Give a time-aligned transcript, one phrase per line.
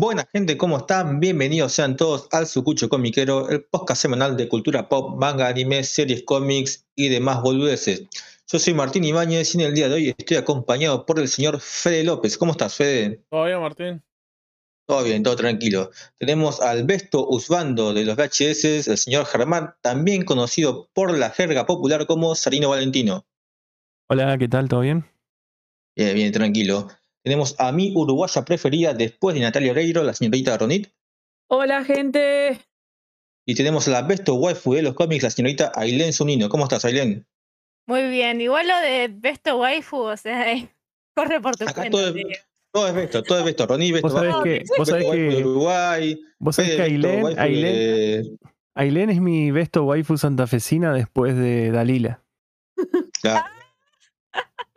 [0.00, 1.18] Buena gente, ¿cómo están?
[1.18, 6.22] Bienvenidos sean todos al Sucucho Comiquero, el podcast semanal de cultura pop, manga, anime, series,
[6.22, 8.06] cómics y demás boludeces.
[8.46, 11.58] Yo soy Martín Ibáñez y en el día de hoy estoy acompañado por el señor
[11.58, 12.38] Fede López.
[12.38, 13.24] ¿Cómo estás, Fede?
[13.28, 14.02] ¿Todo bien, Martín?
[14.86, 15.90] Todo bien, todo tranquilo.
[16.16, 21.66] Tenemos al Besto Usbando de los VHS, el señor Germán, también conocido por la jerga
[21.66, 23.26] popular como Sarino Valentino.
[24.08, 24.68] Hola, ¿qué tal?
[24.68, 25.04] ¿Todo bien?
[25.96, 26.86] Bien, bien, tranquilo.
[27.28, 30.88] Tenemos a mi uruguaya preferida después de Natalia Oreiro, la señorita Ronit.
[31.50, 32.58] Hola, gente.
[33.46, 36.48] Y tenemos a la besto waifu de los cómics, la señorita Ailén Zunino.
[36.48, 37.26] ¿Cómo estás, Ailén?
[37.86, 38.40] Muy bien.
[38.40, 40.74] Igual lo de besto waifu, o sea, eh,
[41.14, 41.90] corre por tu Acá cuenta.
[41.90, 42.26] todo es, tío.
[42.72, 43.66] todo es besto, todo es besto.
[43.66, 46.20] Ronit, besto Vos waifu, que, vos besto sabés waifu de que, Uruguay.
[46.38, 48.38] vos sabés que Ailén, Ailén, de-
[48.74, 52.22] Ailén es mi besto waifu santafesina después de Dalila.
[53.20, 53.44] Claro.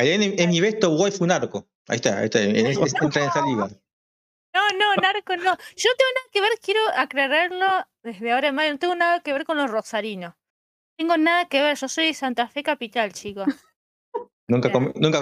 [0.00, 1.68] Es, es mi besto waifu narco.
[1.88, 2.40] Ahí está, ahí está.
[2.42, 3.68] en- en- entra en esa liga.
[4.54, 5.56] No, no, narco, no.
[5.76, 7.66] Yo no tengo nada que ver, quiero aclararlo
[8.02, 10.34] desde ahora en mayo, no tengo nada que ver con los rosarinos.
[10.98, 13.46] Tengo nada que ver, yo soy de Santa Fe Capital, chicos.
[14.48, 14.70] Nunca,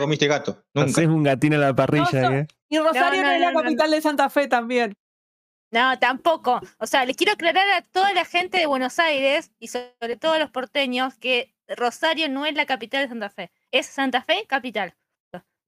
[0.01, 0.65] comiste gato.
[0.75, 0.91] Nunca.
[0.91, 2.47] Haces un gatín a la parrilla, No, ¿eh?
[2.69, 4.95] Y Rosario No, no, no, es la no, no, capital de Santa Fe también.
[5.73, 6.61] No, tampoco.
[6.79, 10.33] O sea, les quiero aclarar a toda la gente de Buenos Aires y sobre todo
[10.33, 13.53] a los porteños que Rosario no es la capital de Santa Fe.
[13.73, 14.95] Es Santa Fe capital.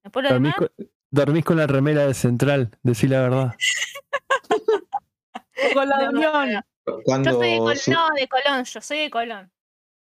[0.02, 3.54] Después lo Dormís demás, con, dormís con la remera de Central, decí la verdad.
[5.74, 6.64] Con la no, Unión.
[6.86, 9.52] Yo Cuando, soy de Colón, no, de Colón, yo soy de Colón.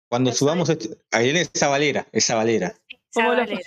[0.10, 0.90] cuando yo subamos este.
[1.12, 2.74] Ailén es Zabalera, es Zabalera.
[2.88, 3.60] Sí, Zabalera.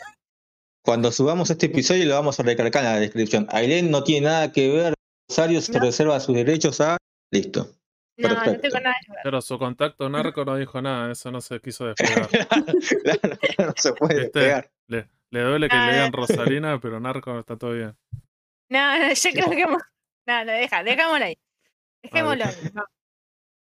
[0.83, 3.47] Cuando subamos este episodio lo vamos a recargar en la descripción.
[3.51, 4.95] Ailén no tiene nada que ver.
[5.29, 5.81] Rosario se No.
[5.81, 6.97] reserva sus derechos a.
[7.31, 7.76] Listo.
[8.19, 9.21] No, no tengo nada que ver.
[9.23, 12.29] Pero su contacto narco no dijo nada, eso no se quiso despegar.
[13.03, 14.39] claro, no se puede ¿Viste?
[14.39, 14.71] despegar.
[14.87, 16.13] Le, le duele que le digan.
[16.13, 17.95] Rosalina, pero narco está todo bien.
[18.71, 19.67] No, no, yo creo que.
[20.27, 21.39] No, no, deja, dejémoslo ahí.
[22.03, 22.55] Dejémoslo ahí.
[22.75, 22.85] no.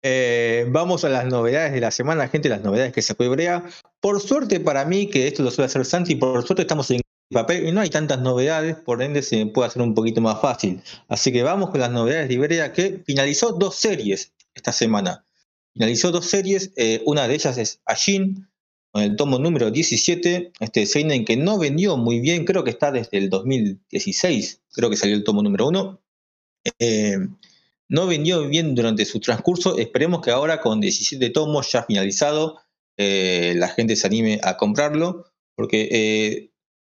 [0.02, 3.66] Eh, vamos a las novedades de la semana, gente, las novedades que sacó Ibrea.
[4.00, 7.02] Por suerte para mí, que esto lo suele hacer Santi, por suerte estamos en
[7.32, 10.82] papel y no hay tantas novedades, por ende se puede hacer un poquito más fácil.
[11.08, 15.26] Así que vamos con las novedades de Ibrea, que finalizó dos series esta semana.
[15.74, 18.50] Finalizó dos series, eh, una de ellas es Ajin,
[18.92, 22.92] con el tomo número 17, este Seinen que no vendió muy bien, creo que está
[22.92, 26.02] desde el 2016, creo que salió el tomo número uno.
[26.80, 27.18] Eh,
[27.88, 29.78] no vendió bien durante su transcurso.
[29.78, 32.60] Esperemos que ahora con 17 tomos ya finalizado,
[32.98, 35.26] eh, la gente se anime a comprarlo,
[35.56, 36.52] porque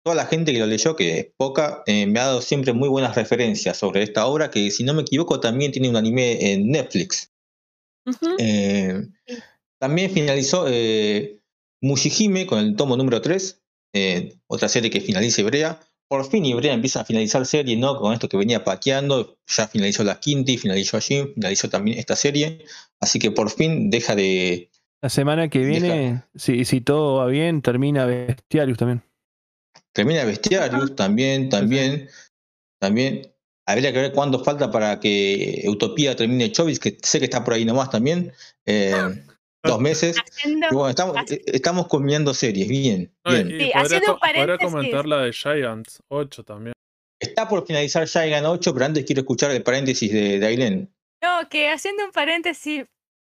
[0.02, 2.88] toda la gente que lo leyó, que es poca, eh, me ha dado siempre muy
[2.88, 6.70] buenas referencias sobre esta obra, que si no me equivoco también tiene un anime en
[6.70, 7.30] Netflix.
[8.38, 9.06] Eh,
[9.78, 11.40] también finalizó eh,
[11.82, 13.62] Mushihime con el tomo número 3,
[13.94, 15.80] eh, otra serie que finaliza Ibrea.
[16.08, 17.96] Por fin Ibrea empieza a finalizar serie, ¿no?
[17.96, 22.16] Con esto que venía pateando, ya finalizó la quinta y finalizó allí, finalizó también esta
[22.16, 22.64] serie.
[23.00, 24.70] Así que por fin deja de.
[25.02, 29.02] La semana que viene, si, si todo va bien, termina Bestiarius también.
[29.92, 32.08] Termina Bestiarius también, también,
[32.80, 33.32] también.
[33.66, 37.54] Habría que ver cuándo falta para que Utopía termine Chovis, que sé que está por
[37.54, 38.32] ahí nomás también.
[38.66, 38.92] eh,
[39.62, 40.16] dos meses.
[40.18, 43.48] Haciendo, bueno, estamos, eh, estamos combinando series, bien, bien.
[43.48, 46.72] Sí, podría, haciendo co- un podría comentar la de Giants 8 también.
[47.20, 50.94] Está por finalizar Shaigan 8, pero antes quiero escuchar el paréntesis de, de Ailén.
[51.22, 52.86] No, que haciendo un paréntesis,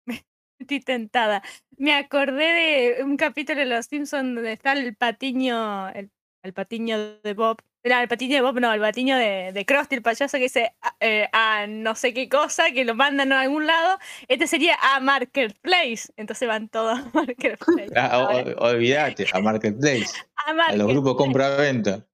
[0.06, 0.22] me
[0.58, 1.42] estoy tentada.
[1.76, 6.10] Me acordé de un capítulo de Los Simpsons donde está el patiño, el,
[6.44, 7.58] el patiño de Bob.
[7.84, 10.72] No, el patiño de Bob, no, el patiño de, de Krusty, el payaso que dice
[10.80, 13.98] a, eh, a no sé qué cosa, que lo mandan a algún lado.
[14.28, 16.08] Este sería a Marketplace.
[16.16, 17.92] Entonces van todos a Marketplace.
[17.96, 18.28] Ah,
[18.58, 20.06] o- olvídate, a Marketplace,
[20.36, 22.06] a a los grupos compra-venta.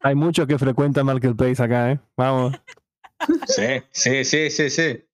[0.00, 1.98] Hay muchos que frecuentan Marketplace acá, ¿eh?
[2.16, 2.54] Vamos.
[3.46, 5.04] Sí, sí, sí, sí, sí.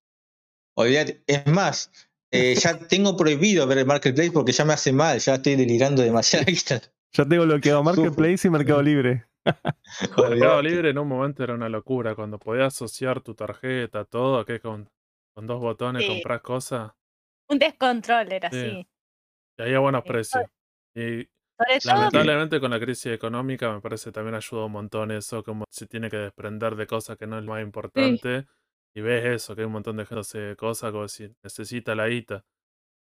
[0.77, 1.23] Olvídate.
[1.27, 1.91] Es más,
[2.31, 6.03] eh, ya tengo prohibido ver el Marketplace porque ya me hace mal, ya estoy delirando
[6.03, 6.45] demasiado.
[7.15, 7.83] Ya tengo bloqueado
[8.17, 9.27] Marketplace y Mercado Libre.
[10.17, 10.63] Mercado.
[10.63, 14.89] Libre en un momento era una locura, cuando podías asociar tu tarjeta, todo, que con,
[15.35, 16.09] con dos botones Sí.
[16.09, 16.93] compras cosas,
[17.49, 18.57] Un descontrol era Sí.
[18.57, 18.89] así.
[19.59, 20.09] y había buenos Sí.
[20.09, 20.45] precios.
[20.95, 21.29] Y
[21.59, 25.65] Sobre todo, lamentablemente con la crisis económica me parece también ayuda un montón eso, como
[25.71, 28.47] se tiene que desprender de cosas que no es lo más importante.
[28.95, 31.95] Y ves eso, que hay un montón de gente que hace cosas como si necesita
[31.95, 32.45] la guita.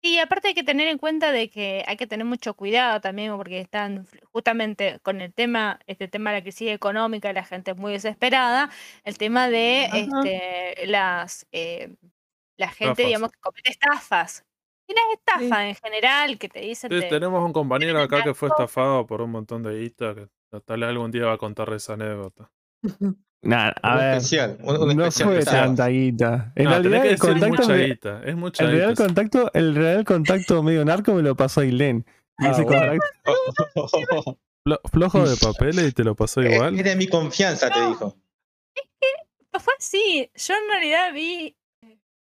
[0.01, 3.35] Y aparte hay que tener en cuenta de que hay que tener mucho cuidado también
[3.35, 7.77] porque están justamente con el tema, este tema de la crisis económica, la gente es
[7.77, 8.69] muy desesperada,
[9.03, 9.99] el tema de Ajá.
[9.99, 11.95] este, las eh,
[12.59, 13.07] la gente, Estafas.
[13.07, 14.45] digamos, que comete estafas.
[14.87, 18.49] Y las estafas en general que te dicen Sí, tenemos un compañero acá que fue
[18.49, 20.29] estafado por un montón de guita, que
[20.65, 22.51] tal vez algún día va a contar esa anécdota.
[23.41, 24.17] Nah, a Un ver.
[24.17, 26.51] especial, un- un No especial fue que tanta guita.
[26.55, 28.21] En No, realidad, que el contacto, mucha guita.
[28.25, 29.03] Es mucha el real guita.
[29.05, 32.05] contacto, el real contacto medio narco me lo pasó Ailén.
[32.37, 32.99] Y Ah, ese bueno.
[33.25, 36.77] contacto- Flo- Flojo de papeles y te lo pasó igual.
[36.77, 38.15] Era mi confianza, te dijo.
[39.51, 40.29] Pues fue así.
[40.35, 41.55] Yo en realidad vi.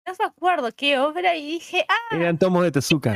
[0.06, 3.14] No me acuerdo qué obra y dije, ah, eran tomos de Tezuka.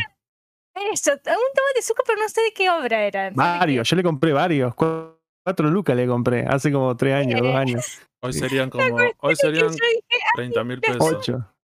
[0.94, 3.30] eso, un tomo de suco, pero no sé de qué obra era.
[3.32, 4.74] Varios, yo le compré varios.
[4.74, 5.19] cu-
[5.50, 8.84] Cuatro lucas le compré hace como tres años, dos años, Hoy serían como.
[9.18, 11.02] Hoy serían yo dije, 30 mil pesos.
[11.02, 11.56] ocho.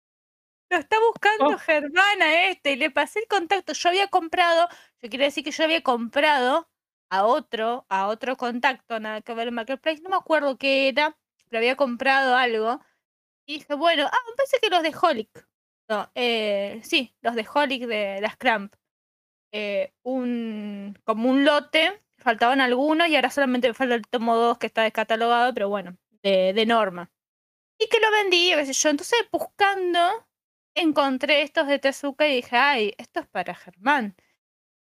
[0.72, 1.60] lo está buscando Oh.
[1.60, 3.74] Germán a este y le pasé el contacto.
[3.74, 4.68] Yo había comprado,
[5.04, 6.68] yo quiero decir que yo había comprado
[7.12, 11.16] a otro, a otro contacto, nada que ver en Marketplace, no me acuerdo qué era,
[11.48, 12.82] pero había comprado algo.
[13.46, 15.48] Y dije, bueno, ah, me parece que los de Holic.
[15.88, 18.74] No, eh, sí, los de Holic de las Cramp.
[19.54, 24.58] Eh, un, como un lote, faltaban algunos y ahora solamente me falta el tomo 2
[24.58, 27.10] que está descatalogado, pero bueno, de, de norma.
[27.80, 28.90] Y que lo vendí, qué sé yo.
[28.90, 30.00] Entonces, buscando,
[30.76, 34.16] encontré estos de Tezuka y dije, ay, esto es para Germán.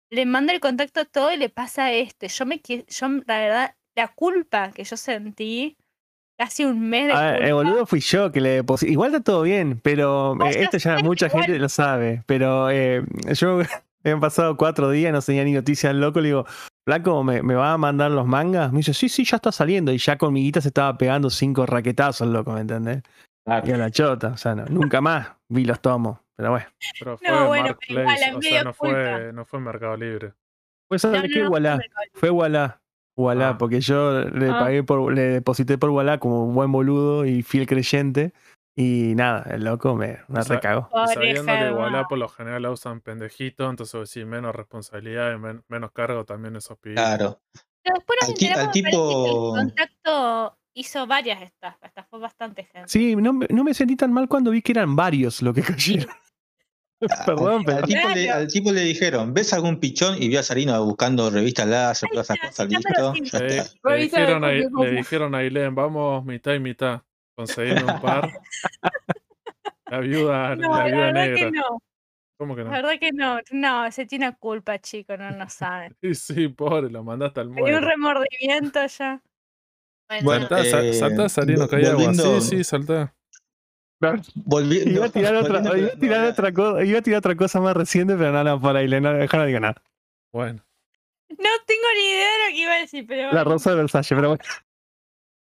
[0.09, 2.27] Le manda el contacto a todo y le pasa a este.
[2.27, 5.75] Yo me yo la verdad, la culpa que yo sentí,
[6.37, 7.47] casi un mes de A ver, culpa.
[7.47, 8.91] el boludo fui yo que le deposité.
[8.91, 12.23] Igual está todo bien, pero eh, esto ya mucha igual- gente lo sabe.
[12.27, 13.03] Pero eh,
[13.33, 13.61] yo
[14.11, 16.19] han pasado cuatro días, no tenía ni noticias del loco.
[16.21, 16.45] Le digo,
[16.85, 18.71] Flaco, ¿me, ¿me va a mandar los mangas?
[18.71, 19.91] Me dice, sí, sí, ya está saliendo.
[19.93, 23.01] Y ya con mi guita se estaba pegando cinco raquetazos, loco, ¿me entendés?
[23.65, 26.19] Y a la chota, o sea, no, nunca más vi los tomos.
[26.35, 26.65] Pero bueno,
[26.99, 30.33] Pero fue No, bueno, pero igual, O sea, no fue, no fue Mercado Libre.
[30.89, 31.43] pues ¿sabes no, qué?
[31.43, 31.79] no, Wallah.
[32.13, 32.79] fue Wallah.
[33.15, 33.57] Wallah, Ah.
[33.59, 34.59] porque yo le Ah.
[34.59, 38.33] pagué por, le deposité por Wallah como buen boludo y fiel creyente.
[38.75, 40.89] Y nada, el loco me, me O sea, recagó.
[41.13, 45.63] Sabiendo que igual por lo general la usan pendejito, entonces decís menos responsabilidad y men-
[45.67, 46.99] menos cargo también esos pibes.
[46.99, 47.39] Claro.
[47.83, 51.41] Pero después nos Al ti- enteramos, al me parece que tipo- el contacto hizo varias
[51.43, 52.87] estafas, estafó bastante gente.
[52.87, 55.61] Sí, no, me- no me sentí tan mal cuando vi que eran varios lo que
[56.07, 56.09] cayeron.
[57.25, 57.77] Perdón, al, pero.
[57.79, 58.39] al tipo le, Claro.
[58.39, 60.15] al tipo le dijeron, ¿ves algún pichón?
[60.21, 63.89] Y vio a Sarino buscando revistas láser, todas esas cosas, listo, Le, está.
[63.89, 67.01] le dijeron a, le dijeron a Ailén, vamos mitad y mitad.
[67.35, 68.29] Conseguir un par.
[69.89, 71.51] La viuda, No, la la viuda verdad que negra.
[71.51, 71.79] no.
[72.37, 72.75] ¿Cómo que La no?
[72.75, 73.39] verdad que no.
[73.51, 75.95] No, se tiene culpa, chico, no lo saben.
[76.01, 77.87] Sí, sí, pobre, lo mandaste al Hay un muerto.
[77.87, 79.21] remordimiento ya.
[80.09, 82.13] Bueno, Bueno, Saltá, sa- eh, saltá, Sarino, vo- que hay agua.
[82.13, 83.13] Sí, sí, saltá.
[84.35, 87.61] Volviendo, Iba a tirar otra, iba a tirar otra cosa, iba a tirar otra cosa
[87.61, 89.81] más reciente, pero no, no, por ahí, no, dejar no diga nada.
[90.33, 90.61] Bueno,
[91.29, 94.09] no tengo ni idea de lo que iba a decir, pero La rosa de Versalles,
[94.09, 94.43] pero bueno.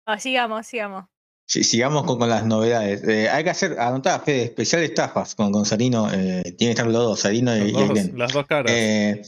[0.07, 1.07] Oh, sigamos, sigamos.
[1.51, 3.03] Sí, sigamos con, con las novedades.
[3.09, 6.09] Eh, hay que hacer, anotar, Fede, especial estafas con, con Sarino.
[6.13, 8.71] eh, tiene que estar los dos, Sarino y, dos, las dos caras.
[8.73, 9.21] Eh,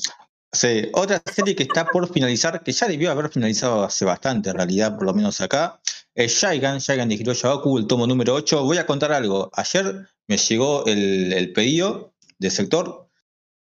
[0.53, 4.55] sí, otra serie que está por finalizar, que ya debió haber finalizado hace bastante, en
[4.55, 5.81] realidad, por lo menos acá,
[6.15, 8.63] es Shaigan, Shaigan de Hiroshi Oku, el tomo número 8.
[8.63, 9.51] Voy a contar algo.
[9.55, 13.09] Ayer me llegó el, el pedido del sector.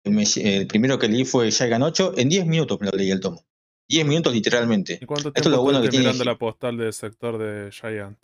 [0.05, 2.15] Me el primero que leí fue Shaigan 8.
[2.17, 3.45] En 10 minutos me lo leí el tomo.
[3.91, 4.99] 10 minutos literalmente.
[4.99, 7.71] ¿Y cuánto esto es tiempo lo bueno que tiene mirando la postal del sector de
[7.71, 8.17] Giant?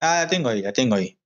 [0.00, 1.18] Ah, la tengo ahí, la tengo ahí.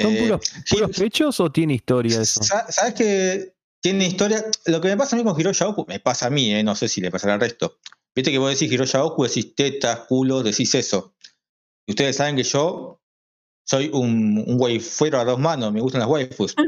[0.00, 2.42] ¿Son Eh, puros, sí, puros pechos o tiene historia eso?
[2.42, 4.44] Sa- ¿Sabes que tiene historia?
[4.66, 6.74] Lo que me pasa a mí con Hiroshi Oku, me pasa a mí, eh, no
[6.74, 7.78] sé si le pasará al resto.
[8.14, 11.14] Viste que vos decís Hiroshi Oku, decís tetas, culo, decís eso.
[11.86, 13.00] Y ustedes saben que yo
[13.64, 16.54] soy un, un waifuero a dos manos, me gustan las waifus.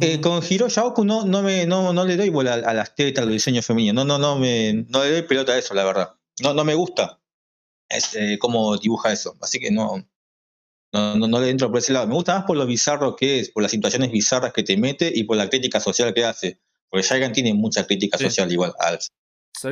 [0.00, 2.94] Eh, con Hiroshi Oku no, no, me, no, no le doy bola a, a las
[2.94, 3.92] tetas, al diseño femenino.
[3.92, 6.14] No, no, no, me, no le doy pelota a eso, la verdad.
[6.42, 7.20] No, no me gusta
[7.88, 9.36] es, eh, cómo dibuja eso.
[9.40, 10.06] Así que no,
[10.92, 12.06] no, no, no le entro por ese lado.
[12.06, 15.10] Me gusta más por lo bizarro que es, por las situaciones bizarras que te mete
[15.14, 16.60] y por la crítica social que hace.
[16.88, 18.24] Porque Shaigan tiene mucha crítica Sí.
[18.24, 18.98] social igual al-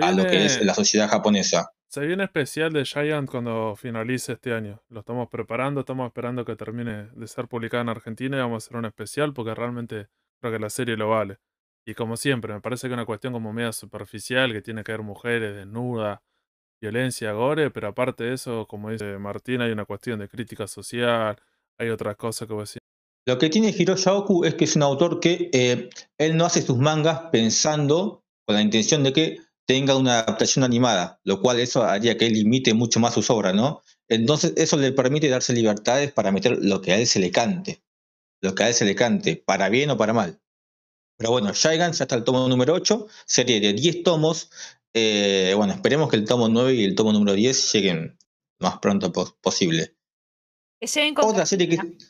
[0.02, 1.70] a lo que es la sociedad japonesa.
[1.90, 4.82] se viene especial de Giant cuando finalice este año.
[4.90, 8.66] Lo estamos preparando, estamos esperando que termine de ser publicada en Argentina y vamos a
[8.66, 10.08] hacer un especial porque realmente
[10.38, 11.38] creo que la serie lo vale.
[11.86, 14.92] Y como siempre, me parece que es una cuestión como media superficial, que tiene que
[14.92, 16.20] ver mujeres desnudas,
[16.80, 21.36] violencia, gore, pero aparte de eso, como dice Martín, hay una cuestión de crítica social,
[21.78, 22.82] hay otras cosas que vos decís.
[23.26, 26.62] Lo que tiene Hiroshi Oku es que es un autor que eh, él no hace
[26.62, 31.84] sus mangas pensando con la intención de que tenga una adaptación animada, lo cual eso
[31.84, 33.82] haría que él limite mucho más sus obras, ¿no?
[34.08, 37.82] Entonces eso le permite darse libertades para meter lo que a él se le cante,
[38.40, 40.40] lo que a él se le cante, para bien o para mal.
[41.18, 44.50] Pero bueno, Shaigan ya está el tomo número 8, serie de 10 tomos.
[44.98, 48.18] Eh, bueno, esperemos que el tomo 9 y el tomo número 10 lleguen
[48.60, 49.94] lo más pronto pos- posible.
[50.80, 51.76] Que lleguen con Otra serie que.
[51.76, 52.04] cajita.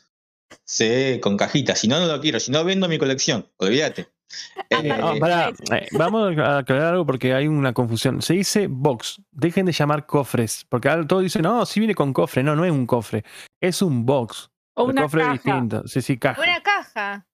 [0.63, 1.75] Sí, con cajita.
[1.75, 2.39] Si no, no lo quiero.
[2.39, 3.51] Si no, vendo mi colección.
[3.57, 4.07] Olvídate.
[4.69, 8.21] Eh, No, pará, eh, vamos a aclarar algo porque hay una confusión.
[8.21, 9.19] Se dice box.
[9.31, 10.67] Dejen de llamar cofres.
[10.69, 12.43] Porque ahora todos dicen, no, sí viene con cofre.
[12.43, 13.23] No, no es un cofre.
[13.59, 14.51] Es un box.
[14.75, 15.33] O El una cofre caja.
[15.33, 15.87] es distinto.
[15.87, 16.39] Sí, sí, caja.
[16.41, 17.27] Una caja.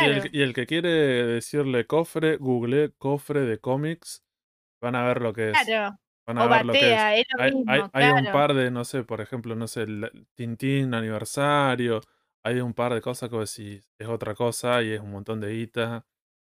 [0.00, 4.24] Y el, y el que quiere decirle cofre, google cofre de cómics,
[4.82, 5.58] van a ver lo que es.
[5.64, 5.96] Claro.
[6.26, 6.84] Van a O ver lo que es.
[6.84, 9.66] batea, es lo Hay, mismo, hay- hay un par de, no sé, por ejemplo, no
[9.66, 12.00] sé, el Tintín aniversario.
[12.44, 15.52] Hay un par de cosas que si es otra cosa y es un montón de
[15.52, 16.04] guita.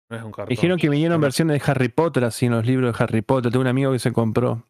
[0.10, 0.50] No es un cartón.
[0.50, 3.52] Dijeron que vinieron versiones de Harry Potter así en los libros de Harry Potter.
[3.52, 4.64] Tengo un amigo que se compró.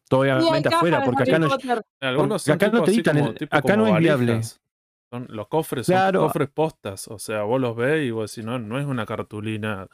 [0.52, 3.76] Venta caja afuera porque acá no, porque acá no te editan como- el- tipo acá
[3.76, 4.42] no como es viable.
[5.10, 5.94] Son, los cofres son
[6.26, 7.08] cofres postas.
[7.08, 9.86] O sea, vos los ves y vos decís, no, no es una cartulina.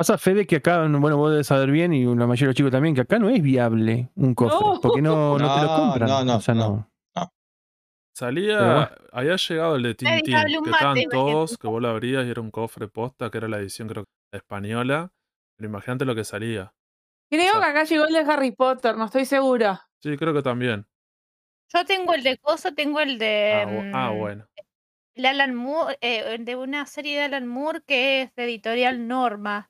[0.00, 2.72] Pasa, Fede, que acá, bueno, vos debes saber bien y la mayoría de los chicos
[2.72, 4.58] también, que acá no es viable un cofre.
[4.58, 4.80] No.
[4.80, 6.08] Porque no, no te lo compran.
[6.08, 6.90] no, no, o sea, no.
[7.14, 7.32] no.
[8.16, 10.22] Salía, había llegado el de Tintín,
[10.64, 13.58] que estaban todos, que vos lo abrías y era un cofre posta, que era la
[13.58, 15.12] edición creo que española.
[15.58, 16.72] Pero imagínate lo que salía.
[17.30, 19.86] Creo sea- que acá llegó el de Harry Potter, no estoy segura.
[20.02, 20.86] Sí, creo que también.
[21.74, 23.52] Yo tengo el de Coso, tengo el de.
[23.66, 24.46] Ah, bu- ah, mm, bueno.
[25.14, 29.66] el Alan Moore, eh, de una serie de Alan Moore que es de editorial Norma.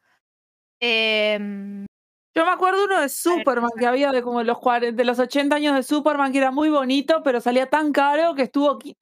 [0.80, 1.86] Em,
[2.34, 5.56] Yo me acuerdo uno de Superman que había de como los 40, de los 80
[5.56, 8.94] años de Superman que era muy bonito, pero salía tan caro que estuvo que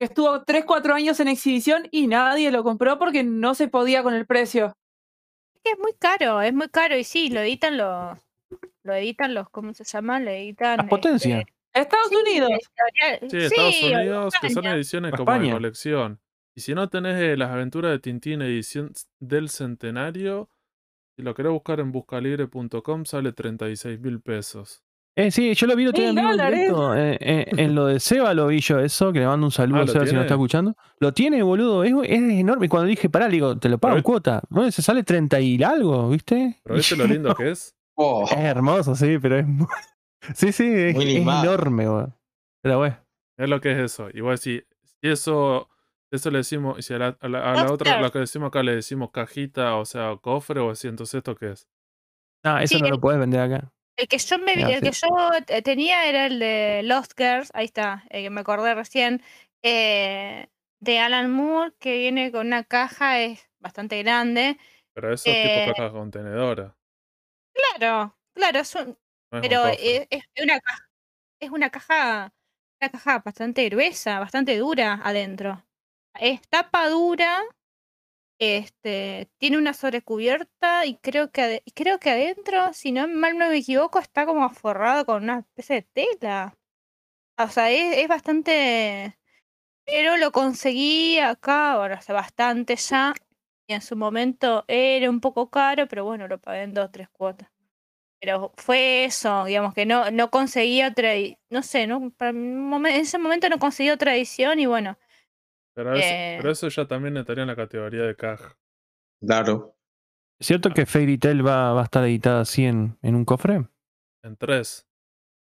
[0.00, 4.14] estuvo 3, 4 años en exhibición y nadie lo compró porque no se podía con
[4.14, 4.72] el precio.
[5.64, 6.96] que es muy caro, es muy caro.
[6.98, 8.18] Y sí, lo editan los.
[8.82, 9.48] Lo editan los.
[9.50, 10.18] ¿Cómo se llama?
[10.20, 10.76] Lo editan.
[10.78, 11.44] Las potencias.
[11.72, 12.50] este, Estados sí, Unidos.
[13.30, 14.74] Sí, Estados sí, Unidos, que son España.
[14.74, 15.52] ediciones O como de España.
[15.52, 16.20] colección.
[16.56, 20.50] Y si no tenés eh, las aventuras de Tintín edición del centenario,
[21.16, 24.82] si lo querés buscar en buscalibre.com sale 36 mil pesos.
[25.14, 28.32] Eh, sí, yo lo vi el otro día en eh, eh, en lo de Seba
[28.32, 30.22] lo vi yo eso, que le mando un saludo Ah, a ¿lo Seba si no
[30.22, 30.74] está escuchando.
[31.00, 32.64] Lo tiene, boludo, es, es enorme.
[32.66, 34.42] Y cuando dije, pará, le digo, te lo pago en cuota.
[34.48, 36.60] Bueno, se sale 30 y algo, ¿viste?
[36.64, 37.76] Pero viste lo lindo que es.
[37.94, 39.66] oh, Es hermoso, sí, pero es muy...
[40.34, 42.14] Sí, sí, es, enorme, weón.
[42.62, 42.96] Pero bueno.
[43.36, 44.08] Es lo que es eso.
[44.14, 45.68] Igual si, si eso,
[46.12, 48.48] eso le decimos, y si a la, a la- a la otra, lo que decimos
[48.48, 51.68] acá le decimos cajita, o sea, cofre, o así, entonces esto qué es.
[52.44, 53.72] No, eso Sí, no el- lo puedes vender acá.
[53.96, 55.08] El que yo me el que yo
[55.46, 59.22] te- tenía era el de Lost Girls, ahí está, el que me acordé recién,
[59.62, 60.48] eh,
[60.80, 64.58] de Alan Moore, que viene con una caja, es bastante grande.
[64.94, 66.76] Pero eso es Eh, tipo caja contenedora.
[67.54, 68.98] Claro, claro, es un,
[69.30, 70.88] no es pero es, es una caja,
[71.40, 72.34] es una caja,
[72.80, 75.64] una caja bastante gruesa, bastante dura adentro.
[76.22, 77.42] Es tapa dura,
[78.38, 83.56] este, tiene una sobrecubierta y creo que creo que adentro, si no mal no me
[83.58, 85.82] equivoco, está como forrado con una especie de
[86.18, 86.54] tela.
[87.38, 89.18] O sea, es, es bastante.
[89.86, 93.14] Pero lo conseguí acá, ahora hace bastante ya.
[93.68, 97.08] Y en su momento era un poco caro, pero bueno, lo pagué en dos, tres
[97.10, 97.50] cuotas.
[98.20, 101.10] Pero fue eso, digamos que no, no conseguí otra,
[101.50, 102.12] no sé, ¿no?
[102.20, 104.98] En ese momento no conseguí otra edición y bueno,
[105.74, 108.56] Pero, eso, eh, pero eso ya también estaría en la categoría de caja.
[109.20, 109.74] claro.
[110.40, 113.68] ¿Es cierto que Fairy Tail va, va a estar editada así en, en un cofre?
[114.24, 114.88] En tres.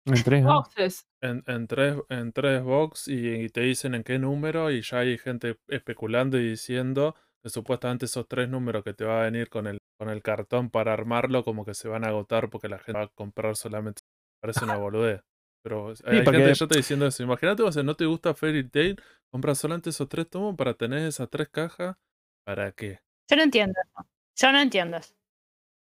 [0.04, 0.54] En tres, ¿no?
[0.54, 1.06] Boxes.
[1.22, 5.00] En, en tres, en tres box y, y te dicen en qué número y ya
[5.00, 9.48] hay gente especulando y diciendo que supuestamente esos tres números que te va a venir
[9.48, 12.78] con el, con el cartón para armarlo como que se van a agotar porque la
[12.78, 14.02] gente va a comprar solamente.
[14.42, 15.20] Parece una boludez.
[15.62, 17.22] Pero hay hay porque- gente que ya está diciendo eso.
[17.22, 19.00] Imagínate, o sea, no te gusta Fairy Tail,
[19.30, 21.96] compras solamente esos tres tomos para tener esas tres cajas.
[22.44, 23.00] ¿Para qué?
[23.28, 24.08] yo no entiendo eso.
[24.36, 25.14] Yo no entiendo eso.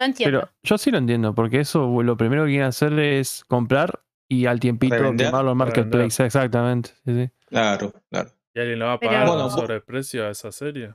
[0.01, 0.41] No entiendo.
[0.41, 4.47] Pero yo sí lo entiendo, porque eso lo primero que quieren hacer es comprar y
[4.47, 5.57] al tiempito quemarlo en revender.
[5.57, 6.25] Marketplace.
[6.27, 6.91] Exactamente.
[7.05, 7.31] Sí, sí.
[7.47, 8.31] Claro, claro.
[8.55, 10.95] ¿Y alguien le va a Pero- pagar Bueno, un sobreprecio a esa serie?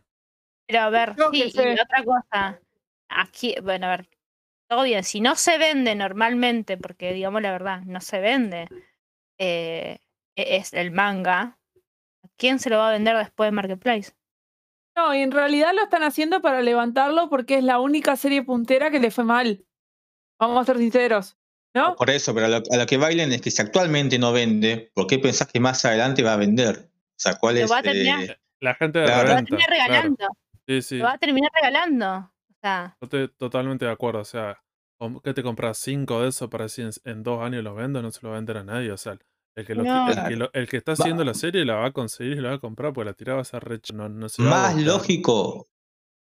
[0.67, 2.59] Pero a ver, sí, y otra cosa.
[3.09, 4.07] Aquí, bueno, a ver,
[5.03, 8.67] Si no se vende normalmente, porque digamos la verdad, no se vende,
[9.37, 9.99] eh,
[10.35, 11.57] e- es el manga,
[12.23, 14.13] ¿a quién se lo va a vender después de Marketplace?
[14.95, 18.91] No, y en realidad lo están haciendo para levantarlo porque es la única serie puntera
[18.91, 19.65] que le fue mal.
[20.39, 21.37] Vamos a ser sinceros.
[21.75, 21.95] ¿No?
[21.95, 24.91] Por eso, pero a lo, a lo que bailen es que si actualmente no vende,
[24.93, 26.91] ¿por qué pensás que más adelante va a vender?
[26.93, 27.71] O sea, ¿cuál Lo es?
[27.71, 28.23] va a terminar.
[28.23, 29.23] eh, La gente de Claro.
[29.29, 29.83] Lo va a terminar claro.
[29.87, 30.27] regalando.
[30.67, 30.97] Sí, sí.
[30.99, 32.15] Lo va a terminar regalando.
[32.51, 34.19] O sea, Yo estoy totalmente de acuerdo.
[34.19, 34.62] O sea,
[35.24, 38.01] ¿qué te compras cinco de esos para decir en, en dos años los vendo?
[38.01, 38.91] No se lo va a vender a nadie.
[38.91, 39.17] O sea,
[39.55, 40.10] el que, lo, No.
[40.10, 42.41] el que, lo- el que está Va- haciendo la serie la va a conseguir y
[42.41, 43.93] la va a comprar porque la tirada va a ser recha.
[43.93, 45.67] No, no se va a más lógico,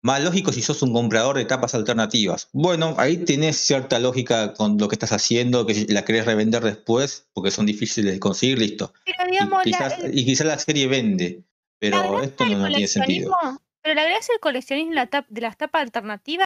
[0.03, 2.49] más lógico si sos un comprador de tapas alternativas.
[2.53, 7.27] Bueno, ahí tenés cierta lógica con lo que estás haciendo, que la querés revender después,
[7.33, 8.93] porque son difíciles de conseguir, listo.
[9.05, 11.43] pero Y la, quizás, el- y quizás la serie vende,
[11.79, 13.31] pero esto no, no tiene sentido.
[13.31, 14.93] coleccionismo- Pero la gracia del coleccionismo
[15.29, 16.45] de las tapas alternativas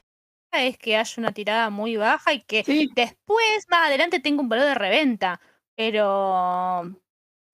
[0.52, 4.50] es que haya una tirada muy baja y que Sí, después, más adelante, tenga un
[4.50, 5.40] valor de reventa.
[5.76, 6.84] Pero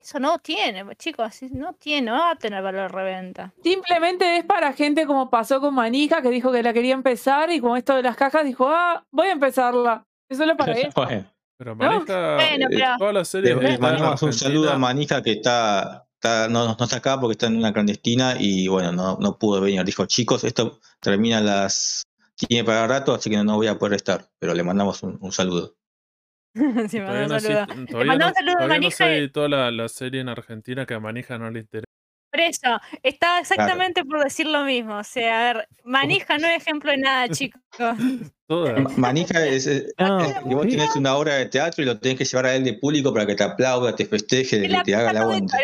[0.01, 3.53] eso no tiene, chicos, no tiene, no va a tener valor de reventa.
[3.63, 7.59] simplemente es para gente como pasó con Manija, que dijo que la quería empezar y
[7.59, 10.05] con esto de las cajas dijo, ah, voy a empezarla.
[10.29, 10.89] Es solo para eso.
[10.95, 11.25] Bueno,
[11.57, 14.33] Pero No, Manija, bueno, eh, pero- toda la le, serie le está en mandamos un
[14.33, 14.77] saludo a.
[14.77, 18.91] Manija que está, está- no, no está acá porque está en una clandestina y bueno,
[18.91, 19.83] no, no pudo venir.
[19.85, 22.03] Dijo, chicos, esto termina a las...
[22.37, 25.17] Tiene para rato, así que no, no voy a poder estar, pero le mandamos un,
[25.21, 25.75] un saludo.
[26.89, 27.61] Sí, Todavía no, un saludo.
[27.63, 30.93] existe- todavía no- todavía no Manija se y- editó la, la serie en Argentina que
[30.93, 31.85] a Manija no le interesa.
[32.35, 34.97] Por eso, estaba exactamente por decir lo mismo.
[34.97, 37.61] O sea, a ver, manija no es ejemplo de nada, chicos.
[38.97, 42.17] Manija es, es- No, es que vos tenés una obra de teatro y lo tenés
[42.17, 45.11] que llevar a él de público para que te aplauda, te festeje, que te haga
[45.11, 45.57] aplaude- aguante.
[45.57, 45.63] te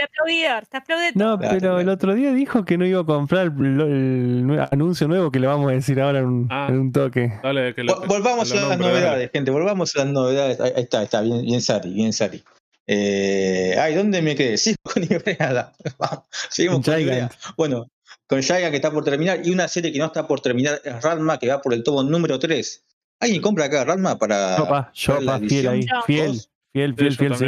[1.16, 5.30] No, Claro, pero el otro día dijo que no iba a comprar el, anuncio nuevo
[5.30, 6.68] que le vamos a decir ahora en un, Ah.
[6.70, 7.32] en un toque.
[7.44, 9.06] Dale, que lo, Vol- Volvamos que lo a las nombre, dale.
[9.06, 9.52] novedades, gente.
[9.52, 10.60] Volvamos a las novedades.
[10.62, 12.44] Ahí, ahí está, está bien, bien Sari, bien Sari.
[12.94, 14.58] Eh, ay, ¿dónde me quedé?
[14.58, 15.72] Sigo con Ibrea.
[15.98, 17.30] Vamos, Seguimos con Ibrea.
[17.30, 17.32] Giant.
[17.56, 17.88] Bueno,
[18.28, 21.02] con Giant que está por terminar y una serie que no está por terminar es
[21.02, 22.84] Ranma que va por el tomo número 3.
[23.22, 25.86] ¿Alguien compra acá Ranma para Yo, pa, yo, ver la pa, fiel ahí.
[26.06, 26.42] Fiel,
[26.74, 27.46] fiel, Sí, fiel, yo fiel, sí.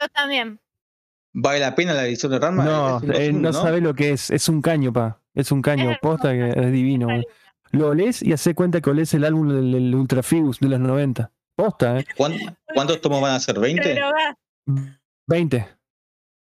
[0.00, 0.60] Yo también.
[1.32, 2.64] ¿Vale la pena la edición de Ranma?
[2.64, 4.30] No, eh, 2-1, no sabe lo que es.
[4.30, 5.20] Es un caño, pa.
[5.34, 5.92] Es un caño.
[5.92, 7.06] Es Posta que es divino.
[7.06, 7.24] güey.
[7.70, 11.30] Lo olés y hace cuenta que olés el álbum del, del de los 90.
[11.54, 12.04] Posta, ¿eh?
[12.16, 12.34] ¿Cuán-
[12.74, 13.54] ¿Cuántos tomos van a ser?
[13.54, 14.34] Te ¿20?
[14.66, 15.00] Drogás.
[15.26, 15.68] 20.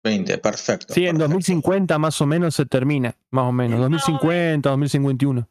[0.04, 0.92] 20, perfecto.
[0.94, 1.24] Sí, en perfecto.
[1.34, 3.14] 2050 más o menos se termina.
[3.30, 3.78] Más o menos.
[3.80, 5.48] 2050, 2051.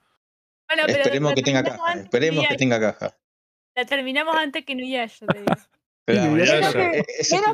[0.68, 1.94] Bueno, pero Esperemos que tenga caja.
[1.94, 3.18] Esperemos que tenga caja.
[3.76, 5.54] La terminamos antes que Inuyasha, te digo.
[6.06, 7.04] Claro, que-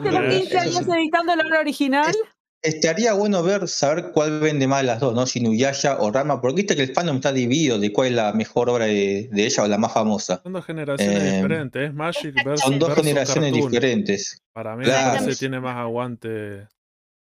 [0.01, 2.15] que los un- 15 eso es años editando la obra original.
[2.63, 5.25] Estaría bueno ver, saber cuál vende más de las dos, ¿no?
[5.27, 8.33] Si Inuyasha o Rama, porque viste que el fandom está dividido de cuál es la
[8.33, 10.41] mejor obra de, de ella o la más famosa.
[10.41, 11.89] Son dos generaciones Eh, diferentes.
[11.89, 13.71] Es Magic versus, Son dos versus generaciones Cartoon.
[13.71, 14.41] diferentes.
[14.53, 15.23] Para mí Claro.
[15.25, 16.67] me tiene más aguante.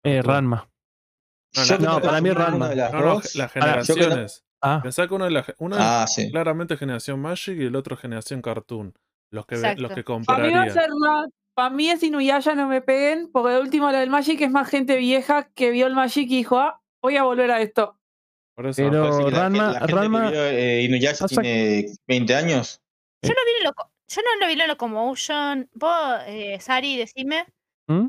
[0.05, 0.23] Eh.
[0.23, 0.71] Ranma.
[1.81, 2.75] No, para mí una Ranma.
[2.75, 4.45] las No, no, creo- generaciones.
[4.63, 6.31] Ah, Pensá que uno, de la, uno Ah, es sí.
[6.31, 8.95] claramente generación Magic y el otro generación Cartoon.
[9.31, 12.55] Los que, ve- los que Para mí va a ser la- Para mí es Inuyasha,
[12.55, 15.87] no me peguen, porque de último la del Magic es más gente vieja que vio
[15.87, 17.99] el Magic y dijo, ah, voy a volver a esto.
[18.55, 18.83] Por eso.
[18.83, 22.83] Pero- la Ranma- gente- la gente que Ranma- vio, eh, Inuyasha pasa- tiene 20 años.
[23.23, 23.91] Yo no vi loco.
[24.09, 25.71] Yo no lo vi en Locomotion.
[25.75, 27.47] Vos, eh, Sari, decime.
[27.89, 28.09] ¿Mm?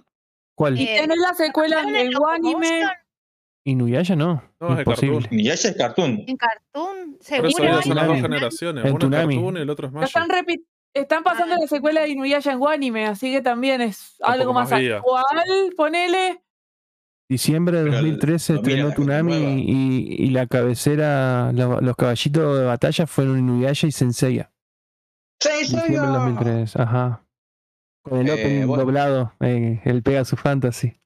[0.54, 0.78] ¿Cuál?
[0.80, 2.90] Y Eh, tenés la secuela ¿vieron en el anime.
[3.66, 4.44] Inuyasha no.
[4.60, 5.14] No, es Imposible.
[5.20, 5.34] Cartoon.
[5.40, 6.24] Inuyasha es cartoon.
[6.28, 7.48] En Cartoon, Por seguro.
[7.50, 8.86] eso digo, son las dos generaciones.
[8.86, 9.12] En Uno es.
[9.24, 10.08] Cartoon y el otro es Magic.
[10.08, 11.60] están, repi- están pasando Ah.
[11.62, 15.74] la secuela de Inuyasha en Wanime, así que también es Un algo más más actual,
[15.76, 16.42] ponele.
[17.30, 22.60] Diciembre de Pero 2013 lo mira estrenó Tsunami y, y la cabecera, lo- los caballitos
[22.60, 24.52] de batalla fueron Inuyasha y Senseiya.
[25.44, 27.24] Diciembre del 2003, ajá.
[28.04, 28.84] Con el Eh, opening bueno.
[28.86, 31.00] doblado, eh, el Pegasus Fantasy.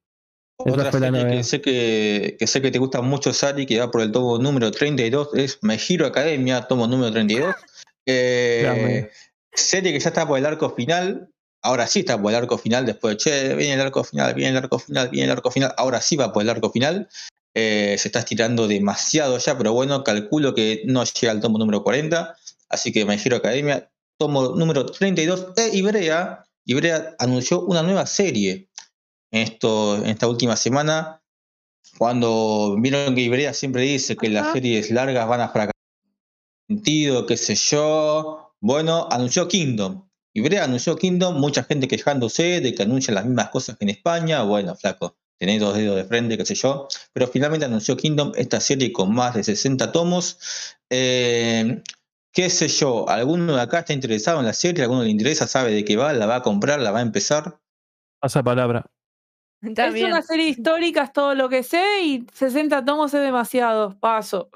[0.57, 3.79] Otra fue la serie que sé que, que sé que te gusta mucho, Sari, que
[3.79, 7.55] va por el tomo número 32, es My Hero Academia, tomo número 32.
[8.05, 9.09] Eh.
[9.53, 11.29] Serie que ya está por el arco final.
[11.63, 14.51] Ahora sí está por el arco final, después de, che, viene el arco final, viene
[14.51, 15.73] el arco final, viene el arco final.
[15.77, 17.07] Ahora sí va por el arco final.
[17.53, 21.83] Eh, se está estirando demasiado ya, pero bueno, calculo que no llega al tomo número
[21.83, 22.35] 40.
[22.69, 25.47] Así que My Hero Academia, tomo número 32.
[25.57, 28.69] E Ibrea, Ibrea anunció una nueva serie
[29.31, 31.21] en, esto, en esta última semana.
[31.97, 35.75] Cuando vieron que Ibrea siempre dice que las series largas van a fracasar,
[36.67, 38.50] sentido, qué sé yo.
[38.61, 40.07] Bueno, anunció Kingdom.
[40.33, 44.43] Ibrea anunció Kingdom, mucha gente quejándose de que anuncia las mismas cosas que en España.
[44.43, 46.87] Bueno, flaco, tenés dos dedos de frente, qué sé yo.
[47.11, 50.37] Pero finalmente anunció Kingdom, esta serie con más de 60 tomos.
[50.91, 51.81] Eh,
[52.31, 54.83] qué sé yo, ¿alguno de acá está interesado en la serie?
[54.83, 55.47] ¿Alguno le interesa?
[55.47, 56.13] ¿Sabe de qué va?
[56.13, 56.79] ¿La va a comprar?
[56.79, 57.59] ¿La va a empezar?
[58.21, 58.85] Pasa palabra.
[59.61, 60.07] Está es bien.
[60.07, 63.99] una serie histórica, es todo lo que sé, y 60 tomos es demasiado.
[63.99, 64.49] Paso.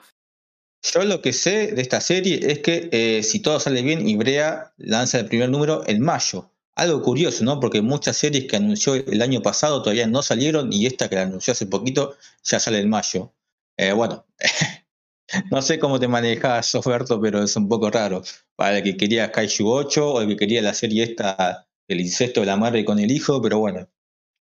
[0.93, 4.73] Yo lo que sé de esta serie es que eh, si todo sale bien, Ibrea
[4.77, 6.51] lanza el primer número en mayo.
[6.75, 7.59] Algo curioso, ¿no?
[7.59, 11.23] Porque muchas series que anunció el año pasado todavía no salieron y esta que la
[11.23, 13.33] anunció hace poquito ya sale en mayo.
[13.77, 14.27] Eh, bueno,
[15.51, 18.21] no sé cómo te manejas, Soferto, pero es un poco raro.
[18.55, 22.41] Para el que quería Kaiju 8 o el que quería la serie esta, el incesto
[22.41, 23.89] de la madre con el hijo, pero bueno,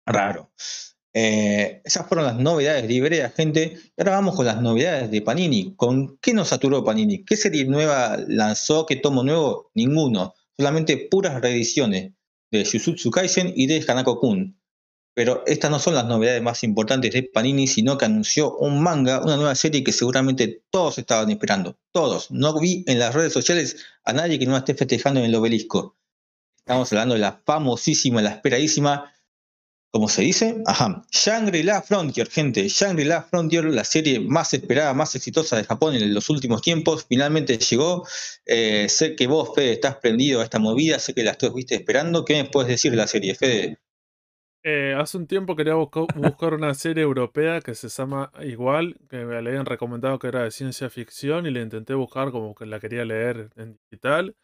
[0.07, 0.53] raro.
[1.17, 3.79] Eh, esas fueron las novedades de Ibrea, gente.
[3.97, 5.75] Ahora vamos con las novedades de Panini.
[5.77, 7.25] ¿Con qué nos saturó Panini?
[7.25, 8.85] ¿Qué serie nueva lanzó?
[8.85, 9.71] ¿Qué tomo nuevo?
[9.75, 10.35] Ninguno.
[10.57, 12.13] Solamente puras reediciones
[12.51, 14.61] de Jujutsu Kaisen y de Hanako Kun.
[15.15, 19.23] Pero estas no son las novedades más importantes de Panini, sino que anunció un manga,
[19.23, 21.79] una nueva serie que seguramente todos estaban esperando.
[21.93, 22.33] Todos.
[22.33, 25.97] No vi en las redes sociales a nadie que no esté festejando en el obelisco.
[26.59, 29.14] Estamos hablando de la famosísima, la esperadísima,
[29.95, 30.61] ¿cómo se dice?
[30.67, 31.05] Ajá.
[31.13, 32.67] Shangri-La Frontier, gente.
[32.67, 37.57] Shangri-La Frontier, la serie más esperada, más exitosa de Japón en los últimos tiempos, finalmente
[37.59, 38.05] llegó.
[38.45, 42.25] Eh, sé que vos, Fede, estás prendido a esta movida, sé que la estuviste esperando.
[42.25, 43.79] ¿Qué me puedes decir de la serie, Fede?
[44.65, 49.41] Eh, hace un tiempo quería buscar una serie europea que se llama igual, que me
[49.43, 52.81] le habían recomendado que era de ciencia ficción y la intenté buscar como que la
[52.81, 54.35] quería leer en digital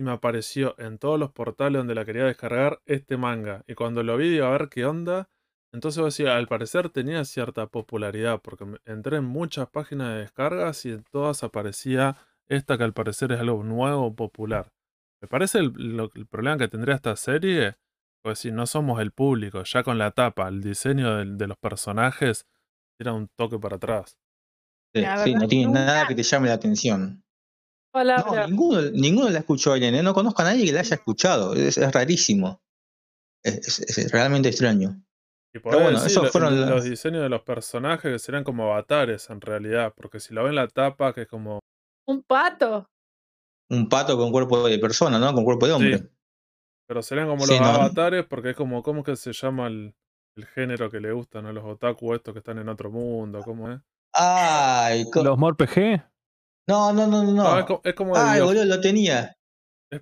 [0.00, 3.64] y me apareció en todos los portales donde la quería descargar este manga.
[3.68, 5.28] Y cuando lo vi, digo, a ver qué onda.
[5.72, 11.04] Entonces al parecer tenía cierta popularidad porque entré en muchas páginas de descargas y en
[11.04, 12.16] todas aparecía
[12.48, 14.72] esta que al parecer es algo nuevo, popular.
[15.22, 17.76] Me parece el, lo- el problema que tendría esta serie
[18.22, 22.46] pues si no somos el público, ya con la tapa, el diseño de, los personajes
[22.98, 24.18] tira un toque para atrás.
[24.94, 27.22] Sí, sí, no tiene nunca- nada que te llame la atención.
[27.92, 30.02] No, ninguno, ninguno la escuchó, Irene.
[30.02, 31.54] No conozco a nadie que la haya escuchado.
[31.54, 32.62] Es, es rarísimo.
[33.42, 35.02] Es, es- es realmente extraño.
[35.52, 38.44] Y por Pero ahí bueno, decir, esos fueron los diseños de los personajes que serían
[38.44, 41.58] como avatares en realidad, porque si lo ven la tapa, que es como...
[42.06, 42.86] Un pato.
[43.68, 45.34] Un pato con cuerpo de persona, ¿no?
[45.34, 45.98] Con cuerpo de hombre.
[45.98, 46.08] Sí.
[46.86, 47.66] Pero serían como Sí, los no.
[47.66, 49.94] avatares, porque es como, ¿cómo es que se llama el,
[50.36, 53.40] el género que le gustan a los otaku estos que están en otro mundo?
[53.42, 53.80] ¿Cómo es?
[54.12, 56.00] Ay, Los MorPG.
[56.68, 57.32] No, no, no, no.
[57.32, 57.42] no.
[57.48, 59.36] Ah, es, co- es como de Ay, video- boludo, lo tenía.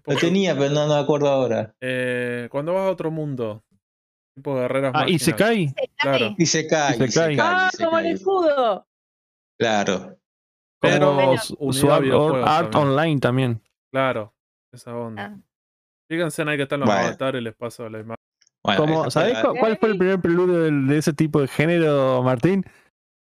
[0.07, 1.75] Lo tenía, pero no, no me acuerdo ahora.
[1.81, 3.63] eh, cuando vas a otro mundo,
[4.37, 5.75] tipo guerreras Ah, y se cae.
[5.99, 6.35] Claro.
[6.37, 7.37] Y se cae, Y se y se cae.
[7.37, 8.87] cae, Ah, se como el escudo.
[9.59, 10.17] Claro.
[10.81, 12.91] Pero Como unido su- art, videojuegos art también.
[12.93, 13.63] online también.
[13.93, 14.33] Claro,
[14.73, 15.25] esa onda.
[15.35, 15.41] Ah.
[16.11, 17.03] Fíjense ahí que están los Bueno.
[17.03, 18.15] avatares, les paso la imagen.
[18.65, 22.65] Bueno, ¿Sabés cuál fue el primer preludio de ese tipo de género, Martín?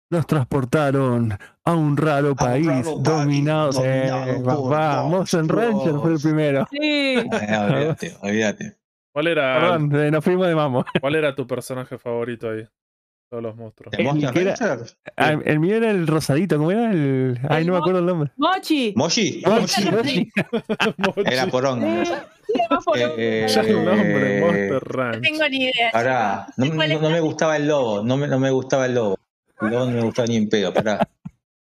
[0.10, 3.74] Nos transportaron a un raro país, raro país, dominado.
[3.74, 6.65] Sí, dominado por papá, Monster Ranger fue el primero.
[6.72, 6.80] Sí.
[6.80, 8.78] Eh, olvídate, olvídate.
[9.12, 10.86] ¿Cuál era, Perdón, eh, nos fuimos de mamo.
[11.02, 12.63] ¿Cuál era tu personaje favorito ahí?
[13.30, 13.93] Todos los monstruos.
[13.98, 14.88] ¿El El era- Ranger?
[15.17, 16.89] Ah, el mío era el rosadito, ¿cómo era?
[16.91, 17.38] El...
[17.50, 18.32] Ay, no me acuerdo el nombre.
[18.38, 18.93] Mochi.
[18.96, 19.43] Moshi.
[19.46, 20.32] Mochi, Mochi.
[21.26, 22.06] Era poronga.
[22.06, 22.54] Sí,
[22.86, 25.22] por- Eh, Ya el nombre, Eh, Monster No Ranch.
[25.22, 25.91] tengo ni idea.
[25.91, 26.74] Chicos.
[26.74, 29.17] no, no- no me gustaba el lobo, no me, no me gustaba el lobo.
[29.62, 31.08] Lobo no me gustaba ni en pedo, pará.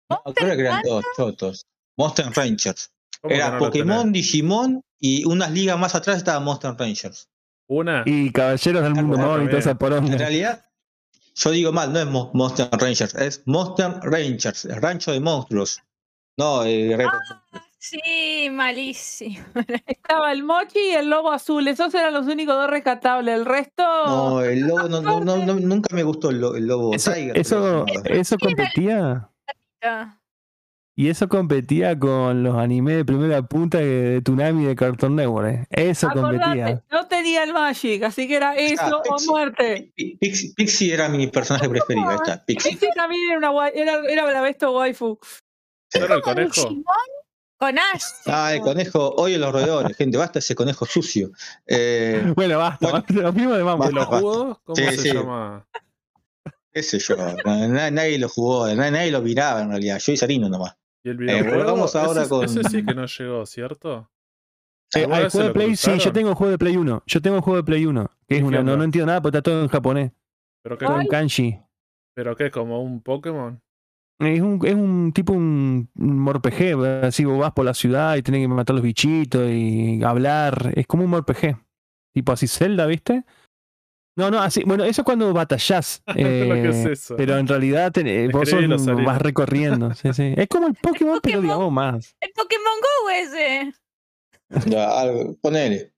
[0.08, 1.66] No, creo que eran todos chotos.
[1.96, 2.92] Monster Rangers.
[3.20, 4.12] ¿Cómo que Era no Pokémon?
[4.12, 7.28] Digimon y unas ligas más atrás estaba Monster Rangers.
[7.68, 8.04] Una.
[8.06, 10.16] Y Caballeros del Mundo Móvil y toda esa En poronga.
[10.16, 10.64] realidad,
[11.34, 15.80] yo digo mal, no es Mo- Monster Rangers, es Monster Rangers, el rancho de monstruos.
[16.38, 17.06] No, eh, re-
[17.78, 19.44] Sí, malísimo.
[19.86, 21.66] Estaba el Mochi y el lobo azul.
[21.68, 23.34] Esos eran los únicos dos rescatables.
[23.34, 23.82] El resto.
[24.06, 27.12] no, el lobo, no, no, no, no- nunca me gustó el, lo- el lobo Eso,
[27.12, 27.36] Tiger.
[27.38, 29.28] eso, competía.
[29.82, 30.18] Ah,
[30.96, 35.48] Y eso competía con los animes de primera punta de, de Tsunami de Cartoon Network.
[35.48, 35.66] eh.
[35.90, 36.82] Eso Acordate, competía.
[36.90, 39.28] no tenía el Magic, así que era eso o Pixie.
[39.28, 39.92] muerte.
[39.94, 42.78] Pi- Pixie, Pixie era mi personaje preferido, está, Pixie.
[42.96, 45.18] También era una era, era Bravesto waifu.
[45.94, 46.52] ¿No era el ¿Con conejo?
[46.62, 46.84] Digimon?
[47.58, 48.02] Con Ash.
[48.26, 51.30] Ah, el conejo, oye los roedores, gente, basta ese conejo sucio.
[51.66, 52.98] Eh, Bueno, basta, Bueno.
[53.06, 53.84] basta, nos fuimos de mambo.
[53.86, 54.58] ¿De los Basta, jugos?
[54.64, 55.12] ¿Cómo Sí, se sí.
[55.14, 55.66] llama?
[56.72, 60.12] qué sé yo, na- na- nadie lo jugó, na- nadie lo miraba en realidad, yo
[60.12, 60.76] y Sarino nomás.
[61.02, 61.56] ¿Y el videojuego?
[61.56, 64.10] volvamos ahora ese, con- ese sí que no llegó, ¿cierto?
[64.94, 66.58] Eh, ¿Alguna al vez se juego de lo Play, sí, yo tengo el juego de
[66.58, 67.02] Play 1.
[67.06, 68.10] Yo tengo el juego de Play 1.
[68.28, 70.12] Que es ¿Y qué una, no, no entiendo nada porque está todo en japonés.
[70.62, 71.58] ¿Pero qué, Todo en kanji.
[72.14, 72.50] ¿Pero qué?
[72.50, 73.60] ¿Como un Pokémon?
[74.18, 78.22] Es un, es un tipo un, un RPG, así vos vas por la ciudad y
[78.22, 80.72] tenés que matar los bichitos y hablar.
[80.74, 81.56] Es como un RPG.
[82.14, 83.24] Tipo así Zelda, ¿viste?
[84.18, 84.62] No, no, así.
[84.64, 86.02] Bueno, eso es cuando batallás.
[86.06, 87.16] Lo que es eh, eso.
[87.16, 89.92] pero en realidad ten- eh, vos sos, vas recorriendo.
[89.94, 90.32] sí, sí.
[90.34, 91.42] Es como el Pokémon, pero Pokémon.
[91.42, 92.16] digamos más.
[92.20, 93.72] El Pokémon Go ese.
[94.70, 95.92] Ya, algo, ponele.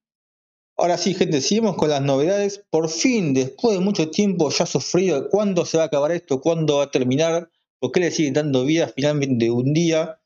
[0.77, 2.65] Ahora sí, gente, seguimos con las novedades.
[2.69, 6.41] Por fin, después de mucho tiempo ya sufrido, ¿cuándo se va a acabar esto?
[6.41, 7.49] ¿Cuándo va a terminar?
[7.79, 10.19] ¿Por qué le siguen dando vida finalmente un día?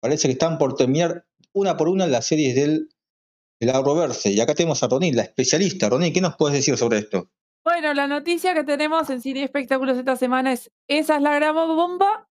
[0.00, 2.88] Parece que están por terminar una por una las series del,
[3.60, 4.12] del.
[4.24, 5.88] Y acá tenemos a Ronin, la especialista.
[5.88, 7.28] Ronin, ¿qué nos puedes decir sobre esto?
[7.64, 11.54] Bueno, la noticia que tenemos en Cine Espectáculos esta semana es: esa es la gran
[11.54, 12.28] bomba.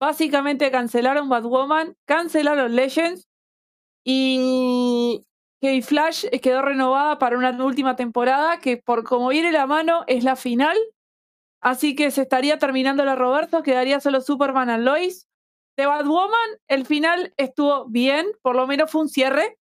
[0.00, 3.28] Básicamente cancelaron Batwoman, cancelaron Legends
[4.04, 5.24] y
[5.60, 10.22] que Flash quedó renovada para una última temporada que por como viene la mano es
[10.22, 10.76] la final.
[11.60, 15.26] Así que se estaría terminando la Roberto, quedaría solo Superman and Lois.
[15.76, 19.58] De Batwoman, el final estuvo bien, por lo menos fue un cierre.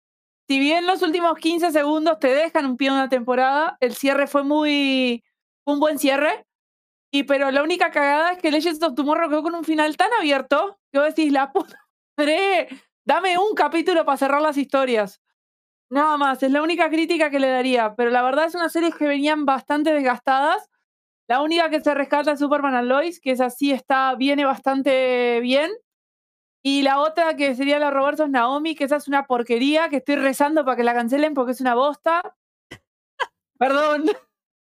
[0.49, 4.27] Si bien los últimos 15 segundos te dejan un pie de una temporada, el cierre
[4.27, 5.25] fue muy,
[5.65, 6.47] un buen cierre.
[7.13, 10.11] Y pero la única cagada es que Legends of Tomorrow quedó con un final tan
[10.19, 11.79] abierto que vos decís, la puta
[12.17, 12.69] madre,
[13.05, 15.21] dame un capítulo para cerrar las historias.
[15.91, 17.95] Nada más, es la única crítica que le daría.
[17.97, 20.71] Pero la verdad es una serie que venían bastante desgastadas.
[21.33, 25.41] La única que se rescata es Superman and Lois, que es así, está, viene bastante
[25.41, 25.71] bien.
[26.63, 29.97] Y la otra que sería la Roberto es Naomi, que esa es una porquería, que
[29.97, 32.37] estoy rezando para que la cancelen porque es una bosta.
[33.59, 34.11] Perdón.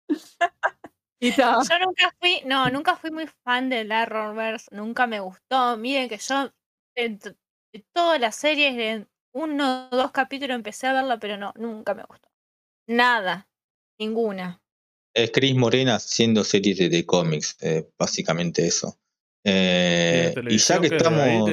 [1.20, 5.76] Yo nunca fui, no, nunca fui muy fan de la Arrowverse, nunca me gustó.
[5.76, 6.50] Miren que yo
[6.96, 11.94] de todas las series, en uno o dos capítulos empecé a verla, pero no, nunca
[11.94, 12.28] me gustó.
[12.88, 13.48] Nada,
[13.96, 14.60] ninguna.
[15.22, 18.98] Es Chris Morena haciendo series de, de cómics, eh, básicamente eso.
[19.44, 21.50] ¿Y Eh, de y ya que estamos.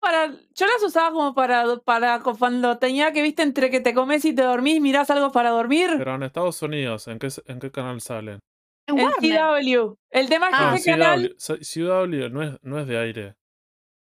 [0.00, 4.24] Para, yo las usaba como para, para cuando tenía que, viste, entre que te comes
[4.24, 5.90] y te dormís, mirás algo para dormir.
[5.98, 8.38] Pero en Estados Unidos, ¿en qué, en qué canal salen?
[8.86, 8.96] En.
[8.96, 9.94] CW.
[10.10, 13.34] El tema es que Ah, ese canal CW, CW no es, no es de aire.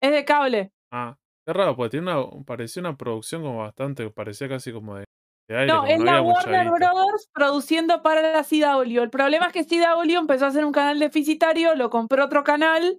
[0.02, 0.72] es de cable.
[0.92, 5.04] Ah, qué raro, porque tiene una, parecía una producción como bastante, parecía casi como de
[5.48, 6.70] aire, No, es no la Warner.
[6.70, 9.02] Brothers produciendo para la CW.
[9.02, 12.98] El problema es que CW empezó a hacer un canal deficitario, lo compró otro canal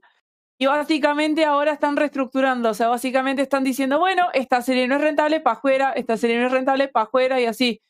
[0.57, 2.69] y básicamente ahora están reestructurando.
[2.69, 6.39] O sea, básicamente están diciendo, bueno, esta serie no es rentable para afuera, esta serie
[6.39, 7.81] no es rentable para afuera y así.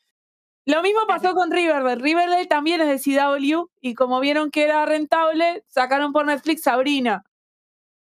[0.66, 2.02] Lo mismo pasó con Riverdale.
[2.02, 7.22] Riverdale también es de CW y como vieron que era rentable, sacaron por Netflix Sabrina.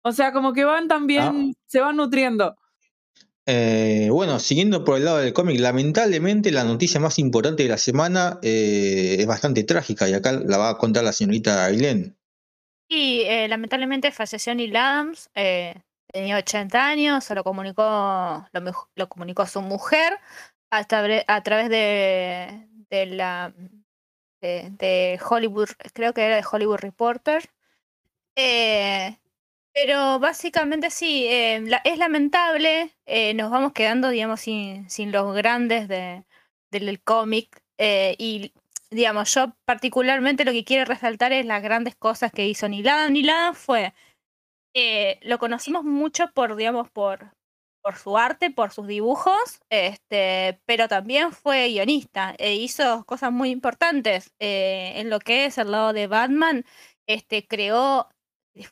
[0.02, 2.56] O sea, como que van también, se van nutriendo.
[3.46, 7.78] Eh, bueno, siguiendo por el lado del cómic, lamentablemente la noticia más importante de la
[7.78, 12.18] semana eh, es bastante trágica y acá la va a contar la señorita Ailén.
[12.88, 15.76] Y eh, lamentablemente falleció Neil Adams, eh,
[16.08, 18.48] tenía 80 años, se lo comunicó,
[18.96, 20.20] lo, comunicó su mujer
[20.70, 20.86] a,
[21.28, 23.54] a través de, de la
[24.44, 27.50] de Hollywood, creo que era de Hollywood Reporter.
[28.36, 29.18] Eh,
[29.74, 35.88] pero básicamente sí, eh, es lamentable, eh, nos vamos quedando, digamos, sin, sin los grandes
[35.88, 36.26] de,
[36.72, 37.62] del cómic.
[37.78, 38.54] eh, y
[38.92, 42.70] digamos, yo particularmente lo que quiero resaltar es las grandes cosas que hizo.
[42.70, 43.94] Neil Adams fue,
[45.22, 47.34] lo conocemos mucho por, digamos, por,
[47.82, 53.50] por su arte, por sus dibujos, este, pero también fue guionista e hizo cosas muy
[53.50, 56.66] importantes en lo que es el lado de Batman.
[57.08, 58.10] Este, creó,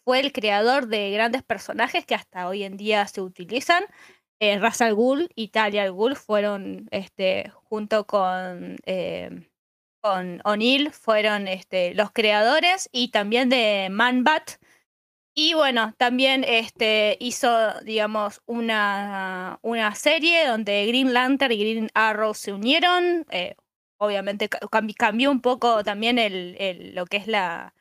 [0.03, 3.83] fue el creador de grandes personajes que hasta hoy en día se utilizan.
[4.39, 9.47] Eh, Ra's al Ghul y Talia al Ghul fueron, este, junto con eh,
[10.03, 14.53] con O'Neill fueron este, los creadores y también de Man-Bat.
[15.35, 22.33] Y bueno, también este, hizo, digamos, una, una serie donde Green Lantern y Green Arrow
[22.33, 23.25] se unieron.
[23.29, 23.55] eh,
[23.99, 27.73] obviamente ca- cambi- cambió un poco también el- lo que es la,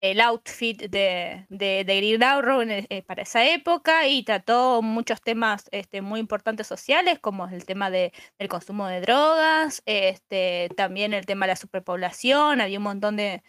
[0.00, 5.64] el outfit de, de, de Green Arrow eh, para esa época y trató muchos temas
[5.72, 11.26] este, muy importantes sociales, como el tema de, del consumo de drogas, este, también el
[11.26, 13.42] tema de la superpoblación, había un montón de,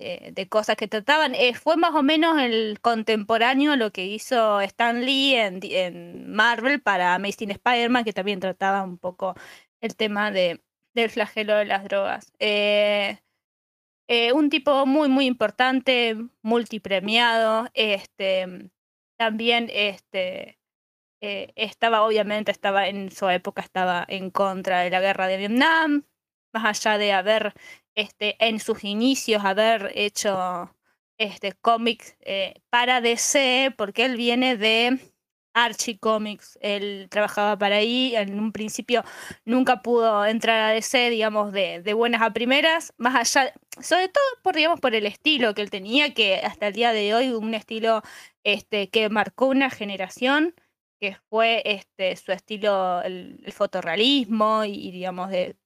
[0.00, 1.34] de, cosas que trataban.
[1.34, 6.80] Eh, fue más o menos el contemporáneo lo que hizo Stan Lee en, en Marvel
[6.82, 9.34] para Amazing Spider-Man, que también trataba un poco
[9.80, 10.62] el tema de,
[10.94, 12.32] del flagelo de las drogas.
[12.38, 13.18] Eh,
[14.10, 18.70] eh, un tipo muy, muy importante, multipremiado, este,
[19.16, 20.58] también este,
[21.20, 26.06] eh, estaba, obviamente, estaba en su época, estaba en contra de la guerra de Vietnam,
[26.52, 27.54] más allá de haber,
[27.94, 30.74] este, en sus inicios, haber hecho
[31.16, 34.98] este, cómics eh, para DC, porque él viene de
[35.54, 39.02] Archie Comics, él trabajaba para ahí, en un principio
[39.44, 44.54] nunca pudo entrar a DC, digamos, de, buenas a primeras, más allá, sobre todo por,
[44.56, 48.02] digamos, por el estilo que él tenía, que hasta el día de hoy un estilo
[48.44, 50.54] este, que marcó una generación,
[51.00, 55.56] que fue este, su estilo, el, el fotorrealismo y, y, digamos, de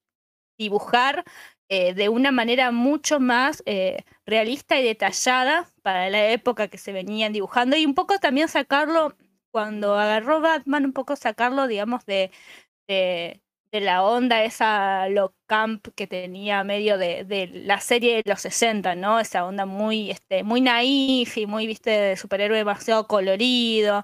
[0.58, 1.24] dibujar
[1.70, 6.92] eh, de una manera mucho más eh, realista y detallada para la época que se
[6.92, 9.16] venían dibujando y un poco también sacarlo,
[9.54, 12.32] cuando agarró Batman, un poco sacarlo, digamos, de,
[12.88, 13.40] de,
[13.72, 18.40] de la onda esa low camp que tenía medio de, de, la serie de los
[18.40, 19.20] 60, ¿no?
[19.20, 24.02] Esa onda muy, este, muy naif y muy, viste, de superhéroe demasiado colorido.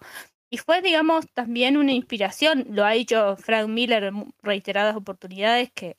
[0.51, 5.97] Y fue, digamos, también una inspiración, lo ha dicho Frank Miller en reiteradas oportunidades, que,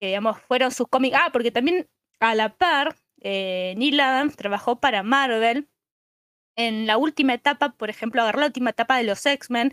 [0.00, 1.16] que digamos, fueron sus cómics.
[1.20, 1.88] Ah, porque también
[2.20, 5.68] a la par, eh, Neil Adams trabajó para Marvel
[6.56, 9.72] en la última etapa, por ejemplo, agarró la última etapa de los X-Men,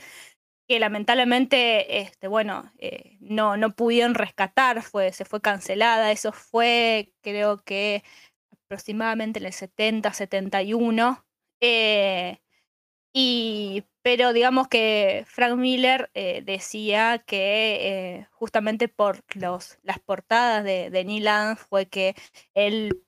[0.68, 6.12] que lamentablemente, este, bueno, eh, no, no pudieron rescatar, fue, se fue cancelada.
[6.12, 8.04] Eso fue, creo que
[8.52, 11.26] aproximadamente en el 70, 71.
[11.62, 12.40] Eh,
[13.14, 20.90] y, pero digamos que Frank Miller eh, decía que justamente por los, las portadas de,
[20.90, 22.16] de Neil Adams fue que
[22.56, 23.04] él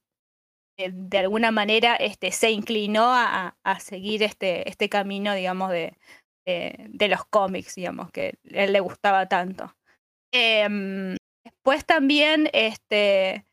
[0.78, 5.98] de alguna manera este, se inclinó a, a seguir este, este camino, digamos, de,
[6.46, 9.76] de, los cómics, digamos, que a él le gustaba tanto.
[10.32, 13.46] Em, después también, este,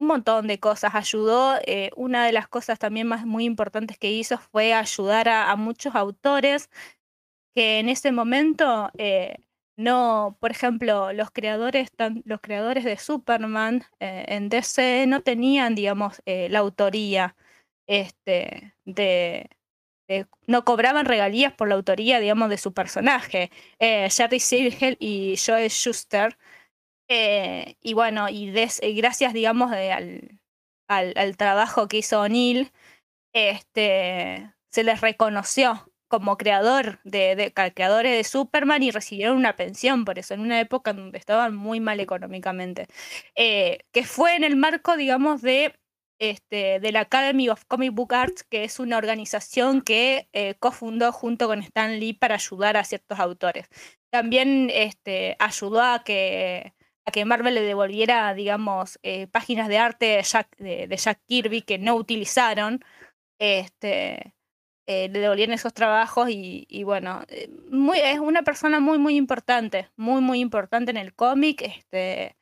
[0.00, 1.56] un montón de cosas ayudó.
[1.66, 5.56] eh, una de las cosas también más muy importantes que hizo fue ayudar a, a
[5.56, 6.68] muchos autores
[7.54, 9.36] que en ese momento eh,
[9.76, 15.74] no, por ejemplo, los creadores, tan- los creadores de Superman eh, en DC no tenían,
[15.74, 17.36] digamos, eh, la autoría
[17.86, 19.50] este, de,
[20.46, 23.50] no cobraban regalías por la autoría, digamos, de su personaje.
[23.78, 26.36] Eh, Jerry Siegel y Joe Schuster.
[27.80, 28.50] y bueno, y
[28.96, 30.40] gracias, digamos, de- al,
[30.88, 32.72] al, al trabajo que hizo O'Neill,
[33.34, 40.04] este, se les reconoció como creador de, de creadores de Superman y recibieron una pensión
[40.04, 42.86] por eso, en una época en donde estaban muy mal económicamente.
[43.34, 45.74] Eh, que fue en el marco, digamos, de,
[46.20, 51.10] este, de la Academy of Comic Book Arts, que es una organización que eh, cofundó
[51.10, 53.66] junto con Stan Lee para ayudar a ciertos autores.
[54.10, 56.74] También este, ayudó a que,
[57.06, 61.20] a que Marvel le devolviera, digamos, eh, páginas de arte de Jack, de, de Jack
[61.26, 62.84] Kirby que no utilizaron.
[63.40, 64.32] Este,
[64.86, 69.16] eh, le devolvieron esos trabajos y, y bueno, eh, muy, es una persona muy, muy
[69.16, 71.62] importante, muy, muy importante en el cómic.
[71.62, 72.36] Este,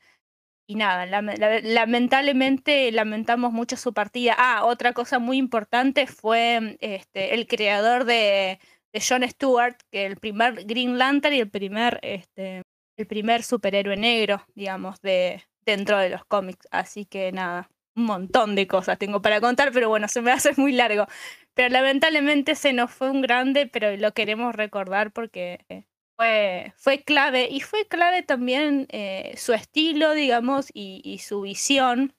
[0.66, 1.22] y nada, la-
[1.62, 4.34] lamentablemente lamentamos mucho su partida.
[4.38, 8.58] Ah, otra cosa muy importante fue este, el creador de,
[8.92, 12.62] de John Stewart, que el primer Green Lantern y el primer, este,
[12.96, 16.66] el primer superhéroe negro, digamos, de, dentro de los cómics.
[16.70, 20.58] Así que nada, un montón de cosas tengo para contar, pero bueno, se me hacer
[20.58, 21.06] muy largo.
[21.54, 25.84] Pero lamentablemente se nos fue un grande, pero lo queremos recordar porque eh,
[26.16, 27.48] fue, fue clave.
[27.50, 32.14] Y fue clave también eh, su estilo, digamos, y, su visión.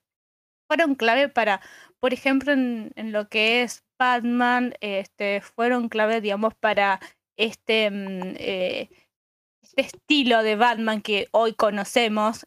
[0.68, 1.62] Fueron clave para,
[2.00, 7.00] por ejemplo, en, lo que es Batman, este, fueron clave, digamos, para
[7.38, 8.90] este, mm, eh,
[9.62, 12.46] este estilo de Batman que hoy conocemos.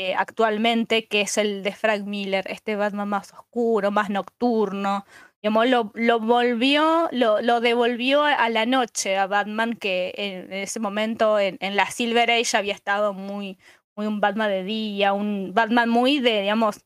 [0.00, 5.04] Eh, actualmente, que es el de Frank Miller, este Batman más oscuro, más nocturno,
[5.42, 11.58] digamos, lo, volvió, lo, devolvió a, la noche a Batman, que en, ese momento en,
[11.74, 13.58] la Silver Age había estado muy,
[13.96, 16.84] muy un Batman de día, un Batman muy de, digamos,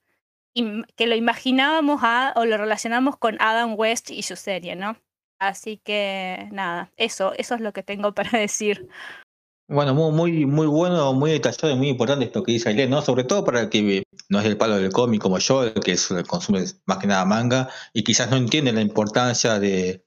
[0.96, 4.96] que lo imaginábamos a, o lo relacionamos con Adam West y su serie, ¿no?
[5.38, 8.88] Así que nada, eso, eso es lo que tengo para decir.
[9.68, 13.00] Bueno, muy, muy, muy bueno, muy detallado y muy importante esto que dice Ailén, ¿no?
[13.00, 15.96] Sobre todo para el que no es del palo del cómic como yo, el que
[16.28, 20.04] consume más que nada manga y quizás no entiende la importancia de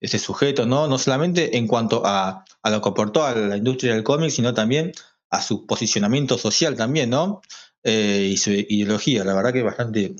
[0.00, 0.86] ese sujeto, ¿no?
[0.86, 4.54] No solamente en cuanto a, a lo que aportó a la industria del cómic, sino
[4.54, 4.92] también
[5.30, 7.40] a su posicionamiento social también, ¿no?
[7.82, 10.14] Eh, y su ideología, la verdad que es bastante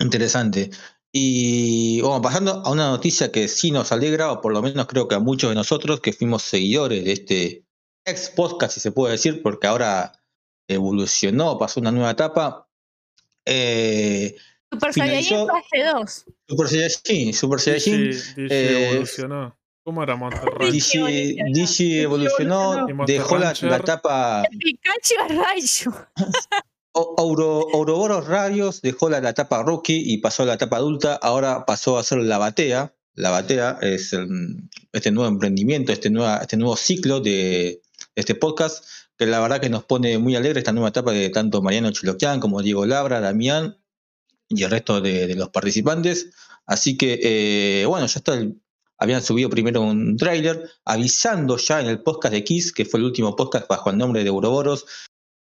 [0.00, 0.70] interesante.
[1.12, 5.08] Y bueno, pasando a una noticia que sí nos alegra, o por lo menos creo
[5.08, 7.63] que a muchos de nosotros que fuimos seguidores de este
[8.04, 10.12] ex podcast, si se puede decir, porque ahora
[10.68, 12.68] evolucionó, pasó una nueva etapa.
[13.44, 14.34] Eh,
[14.72, 16.24] Super Saiyajin fase 2.
[16.48, 19.56] Super Saiyajin, Super Saiyajin, Digi, Digi eh, evolucionó.
[19.84, 20.72] ¿Cómo era Monster Rancher?
[20.72, 25.94] Digi, Digi evolucionó, dejó la, la etapa Pikachu a Raichu.
[26.96, 31.16] O- Ouro- Ouroboros Radios, dejó la, la etapa rookie y pasó a la etapa adulta,
[31.16, 32.94] ahora pasó a ser la batea.
[33.14, 37.82] La batea es el- este nuevo emprendimiento, este, nueva, este nuevo ciclo de
[38.14, 38.84] este podcast,
[39.16, 42.40] que la verdad que nos pone muy alegre esta nueva etapa de tanto Mariano Chiloquian
[42.40, 43.78] como Diego Labra, Damián
[44.48, 46.30] y el resto de, los participantes.
[46.66, 48.38] Así que, eh, bueno, ya está
[48.96, 53.06] habían subido primero un tráiler avisando ya en el podcast de Kiss, que fue el
[53.06, 54.86] último podcast bajo el nombre de Ouroboros,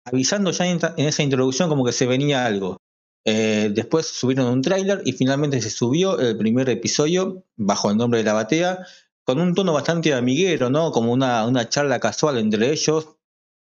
[0.04, 2.78] avisando ya en, en esa introducción como que se venía algo.
[3.24, 8.18] Eh, después subieron un tráiler y finalmente se subió el primer episodio bajo el nombre
[8.18, 8.84] de La Batea,
[9.24, 10.90] con un tono bastante amiguero, ¿no?
[10.92, 13.16] Como una, una charla casual entre ellos,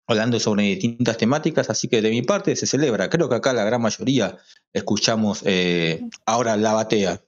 [0.07, 3.09] hablando sobre distintas temáticas, así que de mi parte se celebra.
[3.09, 4.37] Creo que acá la gran mayoría
[4.73, 7.21] escuchamos eh, ahora La Batea.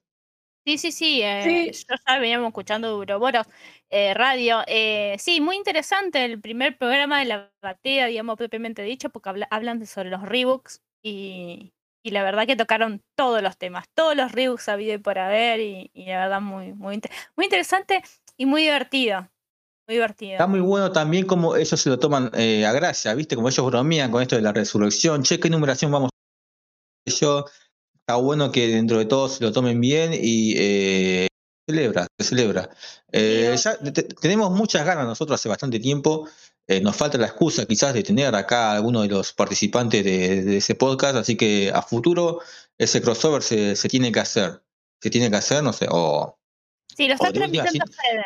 [0.66, 1.20] Sí, sí, sí.
[1.22, 1.84] eh, Sí.
[1.88, 3.46] Yo ya veníamos escuchando Uroboros
[3.88, 4.62] eh, radio.
[4.66, 9.48] eh, sí, muy interesante el primer programa de la batea, digamos, propiamente dicho, porque habla-
[9.50, 11.72] hablan de- sobre los rebooks y,
[12.06, 15.58] y la verdad que tocaron todos los temas, todos los rebooks habido y por haber
[15.58, 18.00] y, y la verdad muy, muy, inter- muy interesante
[18.36, 19.28] y muy divertido.
[19.88, 20.34] Muy divertido.
[20.34, 23.34] Está muy bueno también como ellos se lo toman eh, a gracia, ¿viste?
[23.34, 25.24] Como ellos bromean con esto de la resurrección.
[25.24, 26.10] Che, ¿qué numeración vamos
[27.06, 27.44] a yo?
[27.98, 31.26] está bueno que dentro de todo se lo tomen bien y eh,
[31.68, 32.70] celebra, se celebra.
[33.10, 36.28] Eh, ya te- tenemos muchas ganas nosotros hace bastante tiempo.
[36.68, 40.42] Eh, nos falta la excusa quizás de tener acá a alguno de los participantes de,
[40.44, 42.40] de ese podcast, así que a futuro
[42.78, 44.62] ese crossover se, se tiene que hacer.
[45.00, 46.38] Se tiene que hacer, no sé, o
[46.96, 48.24] Sí, lo está última, transmitiendo Fede.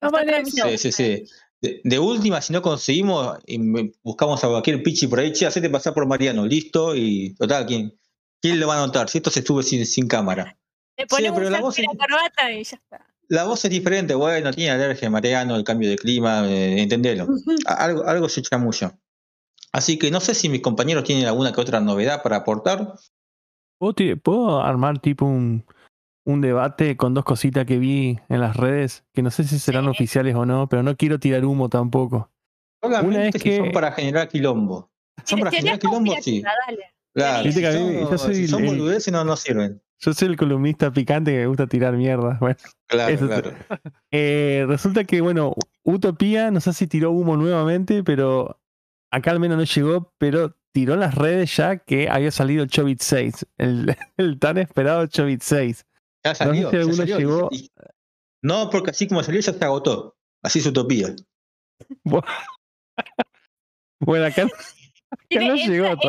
[0.00, 1.24] Lo No, está bueno, transmitiendo Sí, sí, sí.
[1.60, 3.58] De, de última, si no conseguimos, y
[4.02, 7.98] buscamos a cualquier pichi por ahí, che, hacete pasar por Mariano, listo, y total, ¿quién,
[8.40, 9.08] quién lo va a notar?
[9.08, 10.58] Si esto se estuvo sin, sin cámara.
[10.96, 13.06] Le ponemos pero un la voz la corbata y ya está.
[13.28, 17.26] La voz es diferente, bueno, tiene alergia Mariano, el cambio de clima, eh, entendelo.
[17.66, 18.98] Algo, algo se chamulla.
[19.72, 22.94] Así que no sé si mis compañeros tienen alguna que otra novedad para aportar.
[23.78, 25.64] ¿Puedo, armar tipo un,
[26.24, 29.04] un debate con dos cositas que vi en las redes?
[29.12, 29.90] Que no sé si serán Sí.
[29.90, 32.30] oficiales o no, pero no quiero tirar humo tampoco.
[32.82, 34.90] Solamente es si que- son para generar quilombo.
[35.24, 36.42] Son para generar quilombo, sí.
[36.42, 36.94] dale.
[37.16, 39.36] Claro, Viste si que a mí- son, yo soy si son el- boludeces no, no
[39.36, 39.82] sirven.
[40.00, 42.36] Yo soy el columnista picante que me gusta tirar mierda.
[42.40, 42.56] Bueno,
[42.86, 43.52] Claro, Eso- claro.
[44.10, 48.60] eh, resulta que, bueno, Utopía, no sé si tiró humo nuevamente, pero
[49.10, 52.68] acá al menos no llegó, pero tiró en las redes ya que había salido el
[52.68, 55.86] Chobit 6, el, el tan esperado Chobit 6.
[56.22, 56.68] Ya salió.
[56.70, 57.18] si ya alguno salió.
[57.18, 57.70] llegó- Y-
[58.42, 60.16] No, porque así como salió ya se agotó.
[60.42, 61.14] Así es utopía.
[63.98, 64.46] Bueno, acá
[65.28, 66.08] Tiene- no entra, llegó entra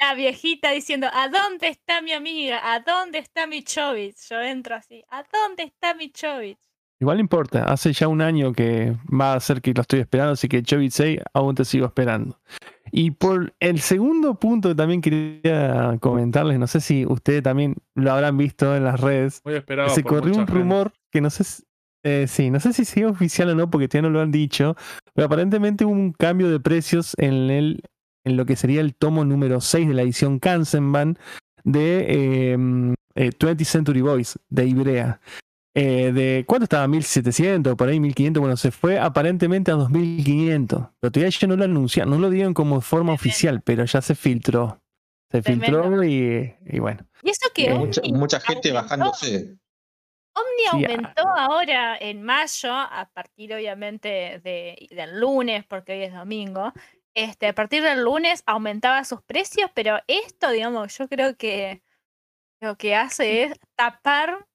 [0.00, 2.60] la, la viejita diciendo, ¿a dónde está mi amiga?
[2.74, 4.28] ¿A dónde está mi Chovitz?
[4.28, 6.58] Yo entro así, ¿a dónde está mi Chovitz?
[6.98, 10.32] Igual no importa, hace ya un año que va a ser que lo estoy esperando,
[10.32, 12.40] así que Chobit 6 aún te sigo esperando.
[12.90, 18.12] Y por el segundo punto que también quería comentarles, no sé si ustedes también lo
[18.12, 19.90] habrán visto en las redes, Muy esperado.
[19.90, 20.52] se corrió un gente.
[20.54, 21.64] rumor que no sé si,
[22.02, 24.74] eh, sí, no sé si sigue oficial o no, porque todavía no lo han dicho,
[25.12, 27.82] pero aparentemente hubo un cambio de precios en el
[28.26, 31.16] en lo que sería el tomo número 6 de la edición Kansenban
[31.64, 32.56] de eh,
[33.14, 35.20] eh, 20th Century Boys de Ibrea.
[35.74, 36.88] Eh, de ¿Cuánto estaba?
[36.88, 38.40] 1700, por ahí 1500.
[38.40, 40.86] Bueno, se fue aparentemente a 2500.
[41.00, 44.14] Pero todavía ellos no lo anunciaron, no lo dieron como forma oficial, pero ya se
[44.14, 44.80] filtró.
[45.30, 45.82] Se Tremendo.
[45.82, 47.06] filtró y, y bueno.
[47.22, 48.74] Y eso que Eh, Omni Mucha, mucha gente aumentó.
[48.74, 49.56] bajándose.
[50.34, 50.92] Omni Sí, ah.
[50.92, 56.72] aumentó ahora en mayo, a partir obviamente de, del lunes, porque hoy es domingo.
[57.16, 61.82] Este, a partir del lunes aumentaba sus precios, pero esto, digamos, yo creo que
[62.60, 64.46] lo que hace es tapar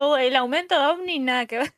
[0.00, 1.74] todo el aumento de Omni, nada que ver.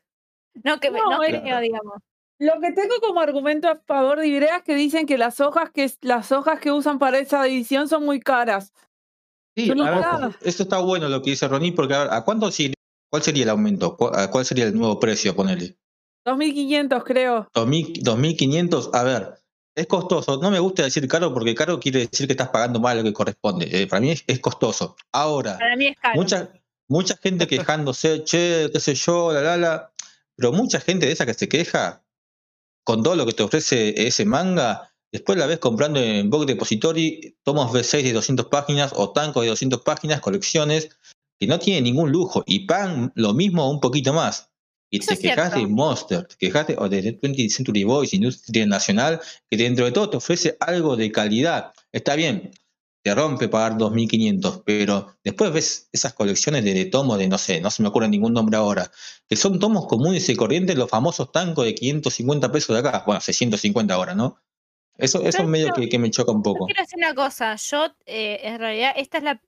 [0.64, 1.94] No, que No, no, es- creo, digamos.
[2.40, 5.70] Lo que tengo como argumento a favor de Ibrea es que dicen que las hojas
[5.70, 8.72] que las hojas que usan para esa edición son muy caras.
[9.56, 12.50] Sí, no ver, eso está bueno lo que dice Ronnie, porque a ver, ¿a cuánto
[12.50, 12.72] si-
[13.10, 13.96] ¿cuál sería el aumento?
[13.96, 15.34] ¿Cu- a ¿Cuál sería el nuevo precio?
[15.36, 15.76] Ponele.
[16.24, 17.48] 2500 creo.
[17.52, 19.39] 2000 2500, a ver,
[19.80, 20.38] es costoso.
[20.38, 23.08] No me gusta decir caro porque caro quiere decir que estás pagando más de lo
[23.08, 23.68] que corresponde.
[23.70, 24.96] Eh, para mí es, es costoso.
[25.12, 26.14] Ahora, Para mí es caro.
[26.16, 26.52] mucha,
[26.88, 29.92] mucha gente quejándose, che, qué sé yo, la la la.
[30.36, 32.02] Pero mucha gente de esa que se queja
[32.84, 37.36] con todo lo que te ofrece ese manga, después la ves comprando en Book Depository
[37.42, 40.90] tomos V6 de 200 páginas o tancos de 200 páginas, colecciones,
[41.38, 44.49] que no tienen ningún lujo y pagan lo mismo o un poquito más.
[44.90, 48.66] Y Eso te quejas de Monster, te quejas de, o de 20th Century Boys, Industria
[48.66, 51.72] Nacional, que dentro de todo te ofrece algo de calidad.
[51.92, 52.50] Está bien,
[53.02, 57.60] te rompe pagar 2.500, pero después ves esas colecciones de, de tomos de, no sé,
[57.60, 58.90] no se me ocurre ningún nombre ahora,
[59.28, 63.20] que son tomos comunes y corrientes, los famosos tancos de 550 pesos de acá, bueno,
[63.20, 64.38] 650 ahora, ¿no?
[64.98, 66.66] Eso, eso es medio que, que me choca un Yo poco.
[66.66, 69.40] quiero decir una cosa, yo eh, en realidad esta es la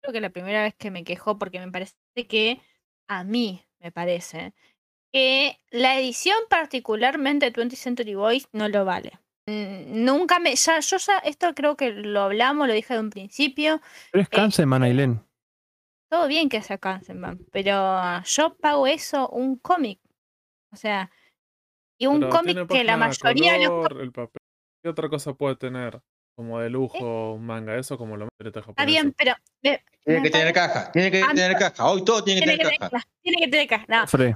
[0.00, 1.94] creo que la primera vez que me quejó porque me parece
[2.28, 2.60] que
[3.08, 4.54] a mí me parece
[5.12, 9.18] que la edición particularmente de 20th Century Boys no lo vale.
[9.46, 13.10] Mm, Nunca me ya yo ya esto creo que lo hablamos, lo dije de un
[13.10, 13.80] principio,
[14.12, 15.20] Pero es Kanseman, Ailén.
[16.10, 20.00] todo bien que sea Kansenban, pero yo pago eso un cómic.
[20.72, 21.10] O sea,
[21.98, 24.40] y un cómic que la mayoría de los color, el papel.
[24.82, 26.00] ¿Qué otra cosa puede tener?
[26.40, 30.54] Como de lujo, un manga, eso como lo mete Está bien, pero Tiene que tener
[30.54, 33.06] caja, tiene que tener caja, hoy todo tiene que tiene tener caja.
[33.20, 33.84] tiene que tener caja.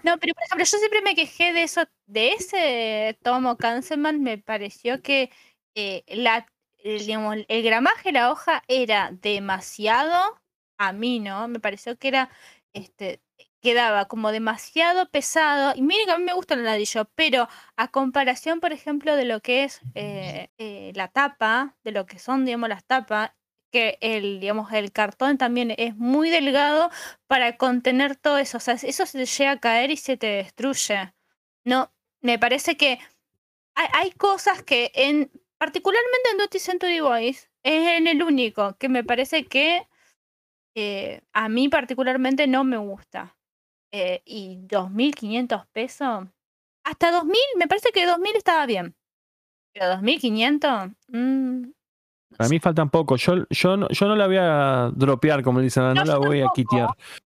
[0.03, 4.37] No, pero por ejemplo, yo siempre me quejé de eso, de ese tomo Kanseman, me
[4.37, 5.31] pareció que
[5.75, 6.47] eh, la,
[6.83, 10.39] el, digamos, el gramaje de la hoja era demasiado,
[10.77, 11.49] a mí, ¿no?
[11.49, 12.29] Me pareció que era,
[12.75, 13.23] este,
[13.65, 15.73] quedaba como demasiado pesado.
[15.75, 19.25] Y miren que a mí me gusta el ladrillo, pero a comparación, por ejemplo, de
[19.25, 23.33] lo que es eh, eh, la tapa, de lo que son, digamos, las tapas,
[23.73, 26.91] que el, digamos, el cartón también es muy delgado
[27.27, 28.59] para contener todo eso.
[28.59, 31.15] O sea, eso se llega a caer y se te destruye.
[31.65, 31.91] No,
[32.21, 32.99] me parece que
[33.75, 39.47] hay, cosas que en, particularmente en Dottie Century Boys, es el único que me parece
[39.47, 39.89] que
[40.75, 43.35] eh, a mí particularmente no me gusta.
[43.97, 46.27] Eh, y 2.500 pesos,
[46.85, 48.93] hasta 2.000, me parece que 2.000 estaba bien.
[49.73, 51.71] Pero 2.500, mm,
[52.37, 53.15] Para mí faltan poco.
[53.15, 56.41] Yo, yo, no, yo no la voy a dropear, como dicen, no, No, la voy
[56.41, 56.89] a quitear.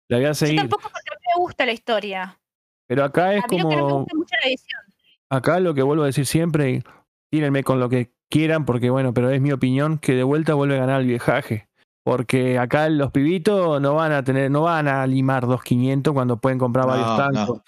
[0.09, 0.59] La voy a yo seguir.
[0.59, 2.41] tampoco porque a mí me gusta la historia.
[2.89, 3.99] Pero acá es A mí no me como.
[4.01, 4.81] gusta mucho es la edición.
[5.31, 6.83] Acá lo que vuelvo a decir siempre,
[7.31, 10.77] tírenme con lo que quieran, porque bueno, pero es mi opinión, que de vuelta vuelve
[10.77, 11.68] a ganar el viejaje.
[12.09, 16.59] Porque acá los pibitos no van a tener, no van a limar 2.500 cuando pueden
[16.59, 17.61] comprar No, varios tancos.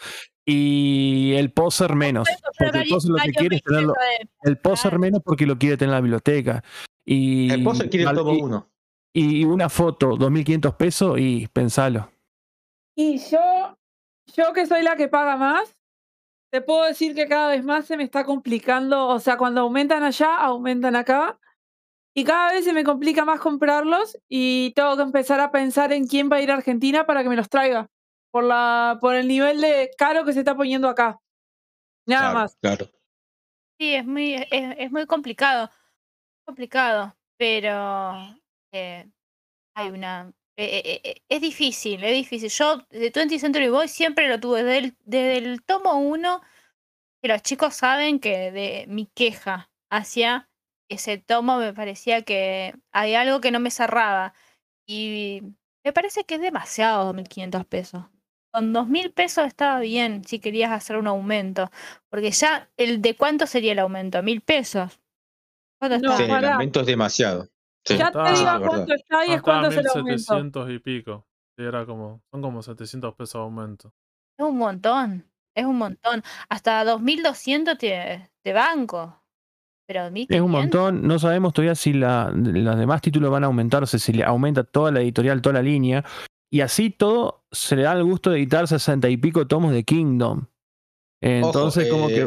[0.46, 2.26] Y el poser menos.
[2.58, 3.88] Porque el poser lo que varios quiere es tenerlo.
[3.92, 6.64] mixes de- El poser menos porque lo quiere tener en la biblioteca.
[7.04, 8.66] Y, El poser quiere todo y- uno.
[9.14, 12.10] y una foto, 2.500 pesos y pensalo.
[12.96, 13.76] Y yo,
[14.34, 15.76] yo que soy la que paga más,
[16.50, 19.06] te puedo decir que cada vez más se me está complicando.
[19.08, 21.38] O sea, cuando aumentan allá, aumentan acá.
[22.20, 26.06] Y cada vez se me complica más comprarlos y tengo que empezar a pensar en
[26.06, 27.88] quién va a ir a Argentina para que me los traiga.
[28.30, 31.18] Por, la, por el nivel de caro que se está poniendo acá.
[32.06, 32.56] Nada Claro, más.
[32.60, 32.90] Claro.
[33.78, 35.70] Sí, es muy, es, es muy complicado.
[36.44, 37.16] Complicado.
[37.38, 38.18] Pero
[38.72, 39.08] eh,
[39.74, 40.30] hay una.
[40.58, 42.50] eh, eh, eh, es difícil, es difícil.
[42.50, 46.42] Yo de 20th Century Boys siempre lo tuve desde el, desde el tomo 1,
[47.22, 50.49] que los chicos saben que de mi queja hacia
[50.90, 54.34] ese tomo me parecía que había algo que no me cerraba.
[54.86, 55.42] Y
[55.84, 58.04] me parece que es demasiado 2.500 pesos.
[58.52, 61.70] Con 2.000 pesos estaba bien si querías hacer un aumento.
[62.10, 64.18] Porque ya, el ¿de cuánto sería el aumento?
[64.18, 65.00] ¿1.000 pesos?
[65.78, 66.40] ¿Cuánto No, estaba?
[66.40, 67.48] Sí, el aumento es demasiado.
[67.86, 70.34] Sí, ya está, te digo cuánto está y es cuánto es el estaba aumento.
[70.34, 71.26] 1700 y pico.
[71.56, 73.94] Era como, son como 700 pesos de aumento.
[74.36, 75.30] Es un montón.
[75.54, 76.22] Es un montón.
[76.48, 79.19] Hasta 2.200 te, te banco.
[79.92, 80.26] Pero 1.500.
[80.36, 81.02] Es un montón.
[81.08, 84.22] No sabemos todavía si la, los demás títulos van a aumentar, o sea, si le
[84.22, 86.04] aumenta toda la editorial, toda la línea.
[86.48, 89.82] Y así todo se le da el gusto de editar sesenta y pico tomos de
[89.82, 90.44] Kingdom.
[91.20, 92.26] Entonces, Ojo, como eh, que.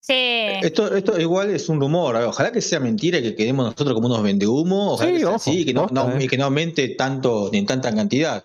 [0.00, 0.66] Sí.
[0.66, 2.16] Esto, esto igual es un rumor.
[2.16, 4.94] Ojalá que sea mentira y que quedemos nosotros como unos vendehumo.
[4.94, 6.24] Ojalá Sí, que sea ojo, así que no, posta, no- eh.
[6.24, 8.44] y que no aumente tanto ni en tanta cantidad.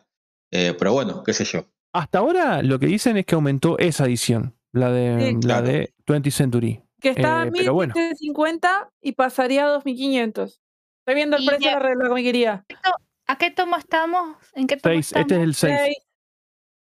[0.52, 1.66] Eh, pero bueno, qué sé yo.
[1.92, 5.34] Hasta ahora lo que dicen es que aumentó esa edición, la de, Sí.
[5.34, 5.68] la Claro.
[5.68, 6.82] de 20th Century.
[7.02, 7.94] Que está Eh, en pero bueno.
[7.96, 10.62] 1750 y pasaría a 2500.
[11.02, 12.66] Estoy viendo el Y precio de la regla comiquería.
[13.28, 14.38] ¿A qué tomo estamos?
[14.54, 15.22] ¿En qué tomo Seis, estamos?
[15.24, 15.80] este es el 6.
[15.84, 15.98] Seis.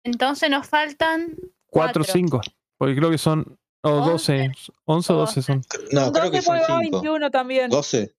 [0.04, 2.04] Entonces nos faltan 4, cuatro.
[2.04, 2.42] 5.
[2.78, 3.58] Porque creo que son.
[3.84, 4.52] O 12.
[4.86, 5.62] 11 o 12 son.
[5.92, 6.98] No, creo que 12 son porque va 5.
[7.02, 7.70] 21 también.
[7.70, 8.14] 12.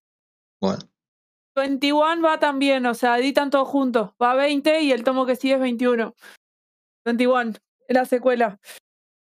[0.61, 0.79] Bueno,
[1.57, 4.11] 21 va también, o sea, editan todos juntos.
[4.21, 6.15] Va 20 y el tomo que sigue es 21.
[7.05, 7.53] 21,
[7.89, 8.59] la secuela.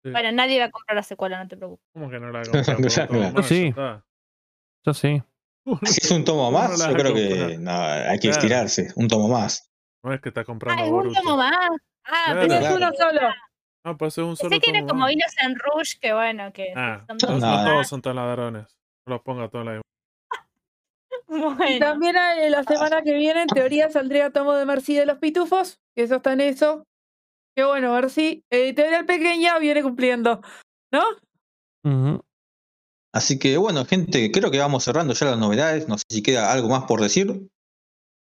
[0.02, 0.10] Sí.
[0.10, 1.84] Bueno, nadie va a comprar la secuela, no te preocupes.
[1.92, 2.94] ¿Cómo que no la compramos?
[2.94, 3.08] Claro.
[3.08, 3.74] Todo más, Sí.
[4.86, 5.22] Yo sí.
[5.84, 8.38] si es un tomo más, yo creo que no, hay que Claro.
[8.40, 8.88] estirarse.
[8.96, 9.70] Un tomo más.
[10.02, 11.52] No es que está comprando Ah, es un tomo más.
[12.04, 12.40] Ah, Claro.
[12.40, 12.76] pensé, Es Claro.
[12.76, 13.20] uno solo.
[13.84, 15.12] Ah, pues es un solo pensé que era como más.
[15.12, 18.74] Innocent Rush, que bueno, que Ah, son no, No, no todos son tan ladrones.
[19.06, 19.82] No los ponga todos en la misma.
[21.28, 25.06] Y Bueno, también hay- la semana que viene, en teoría, saldría tomo de Mercy de
[25.06, 26.84] los Pitufos, que eso está en eso.
[27.56, 30.40] Que bueno, Mercy, editorial pequeña, viene cumpliendo.
[30.92, 32.20] ¿No?
[33.12, 35.88] Así que bueno, gente, creo que vamos cerrando ya las novedades.
[35.88, 37.48] No sé si queda algo más por decir.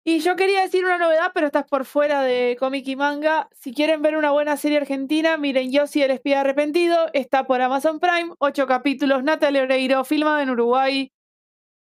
[0.08, 3.48] Y yo quería decir una novedad, pero estás por fuera de cómic y manga.
[3.52, 7.08] Si quieren ver una buena serie argentina, miren Yossi el espía arrepentido.
[7.12, 9.24] Está por Amazon Prime, ocho capítulos.
[9.24, 11.12] Natalia Oreiro, filmada en Uruguay.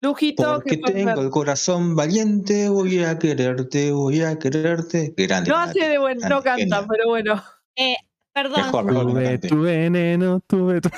[0.00, 0.54] Lujito.
[0.54, 5.12] Porque que tengo el corazón valiente, voy a quererte, voy a quererte.
[5.16, 5.50] Grande.
[5.50, 7.42] No hace de buen, no canta, pero bueno.
[7.76, 7.96] eh,
[8.32, 10.88] perdón, Mejor, Tuve tu veneno, tuve tu.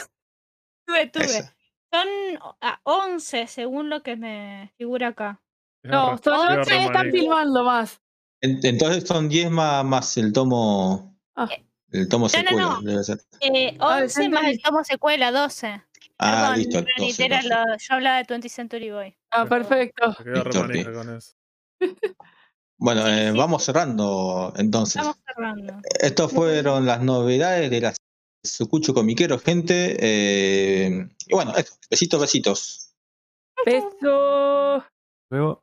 [0.86, 1.24] tuve, tuve.
[1.24, 1.54] Esa.
[1.92, 2.06] Son
[2.60, 5.40] ah, 11 según lo que me figura acá.
[5.82, 7.18] No, son re- ocho y estoy re están manija.
[7.18, 8.00] filmando más.
[8.42, 11.16] En- Entonces son 10 más, más el tomo.
[11.36, 11.48] Ah.
[11.90, 12.80] El tomo No, no, secuela, no.
[12.82, 13.18] debe ser.
[13.40, 14.50] Eh, Ah, 11 más entendí.
[14.56, 15.82] el tomo secuela, 12.
[16.22, 17.48] Ah, Perdón, listo, el Granit, 12, era 12.
[17.48, 19.16] lo- yo hablaba de 20th Century Boy.
[19.30, 20.16] Ah, perfecto.
[20.24, 20.94] Listo, manija ok.
[20.96, 21.32] con eso.
[22.78, 23.38] Bueno, Sí, eh, sí.
[23.38, 24.96] vamos cerrando entonces.
[24.96, 25.80] Estamos cerrando.
[26.00, 27.94] Estas fueron las novedades de la
[28.44, 29.96] Sucucho Comiquero, gente.
[29.98, 32.92] eh, y bueno, eso, besitos, besitos.
[33.64, 34.84] Beso.
[35.30, 35.62] Luego.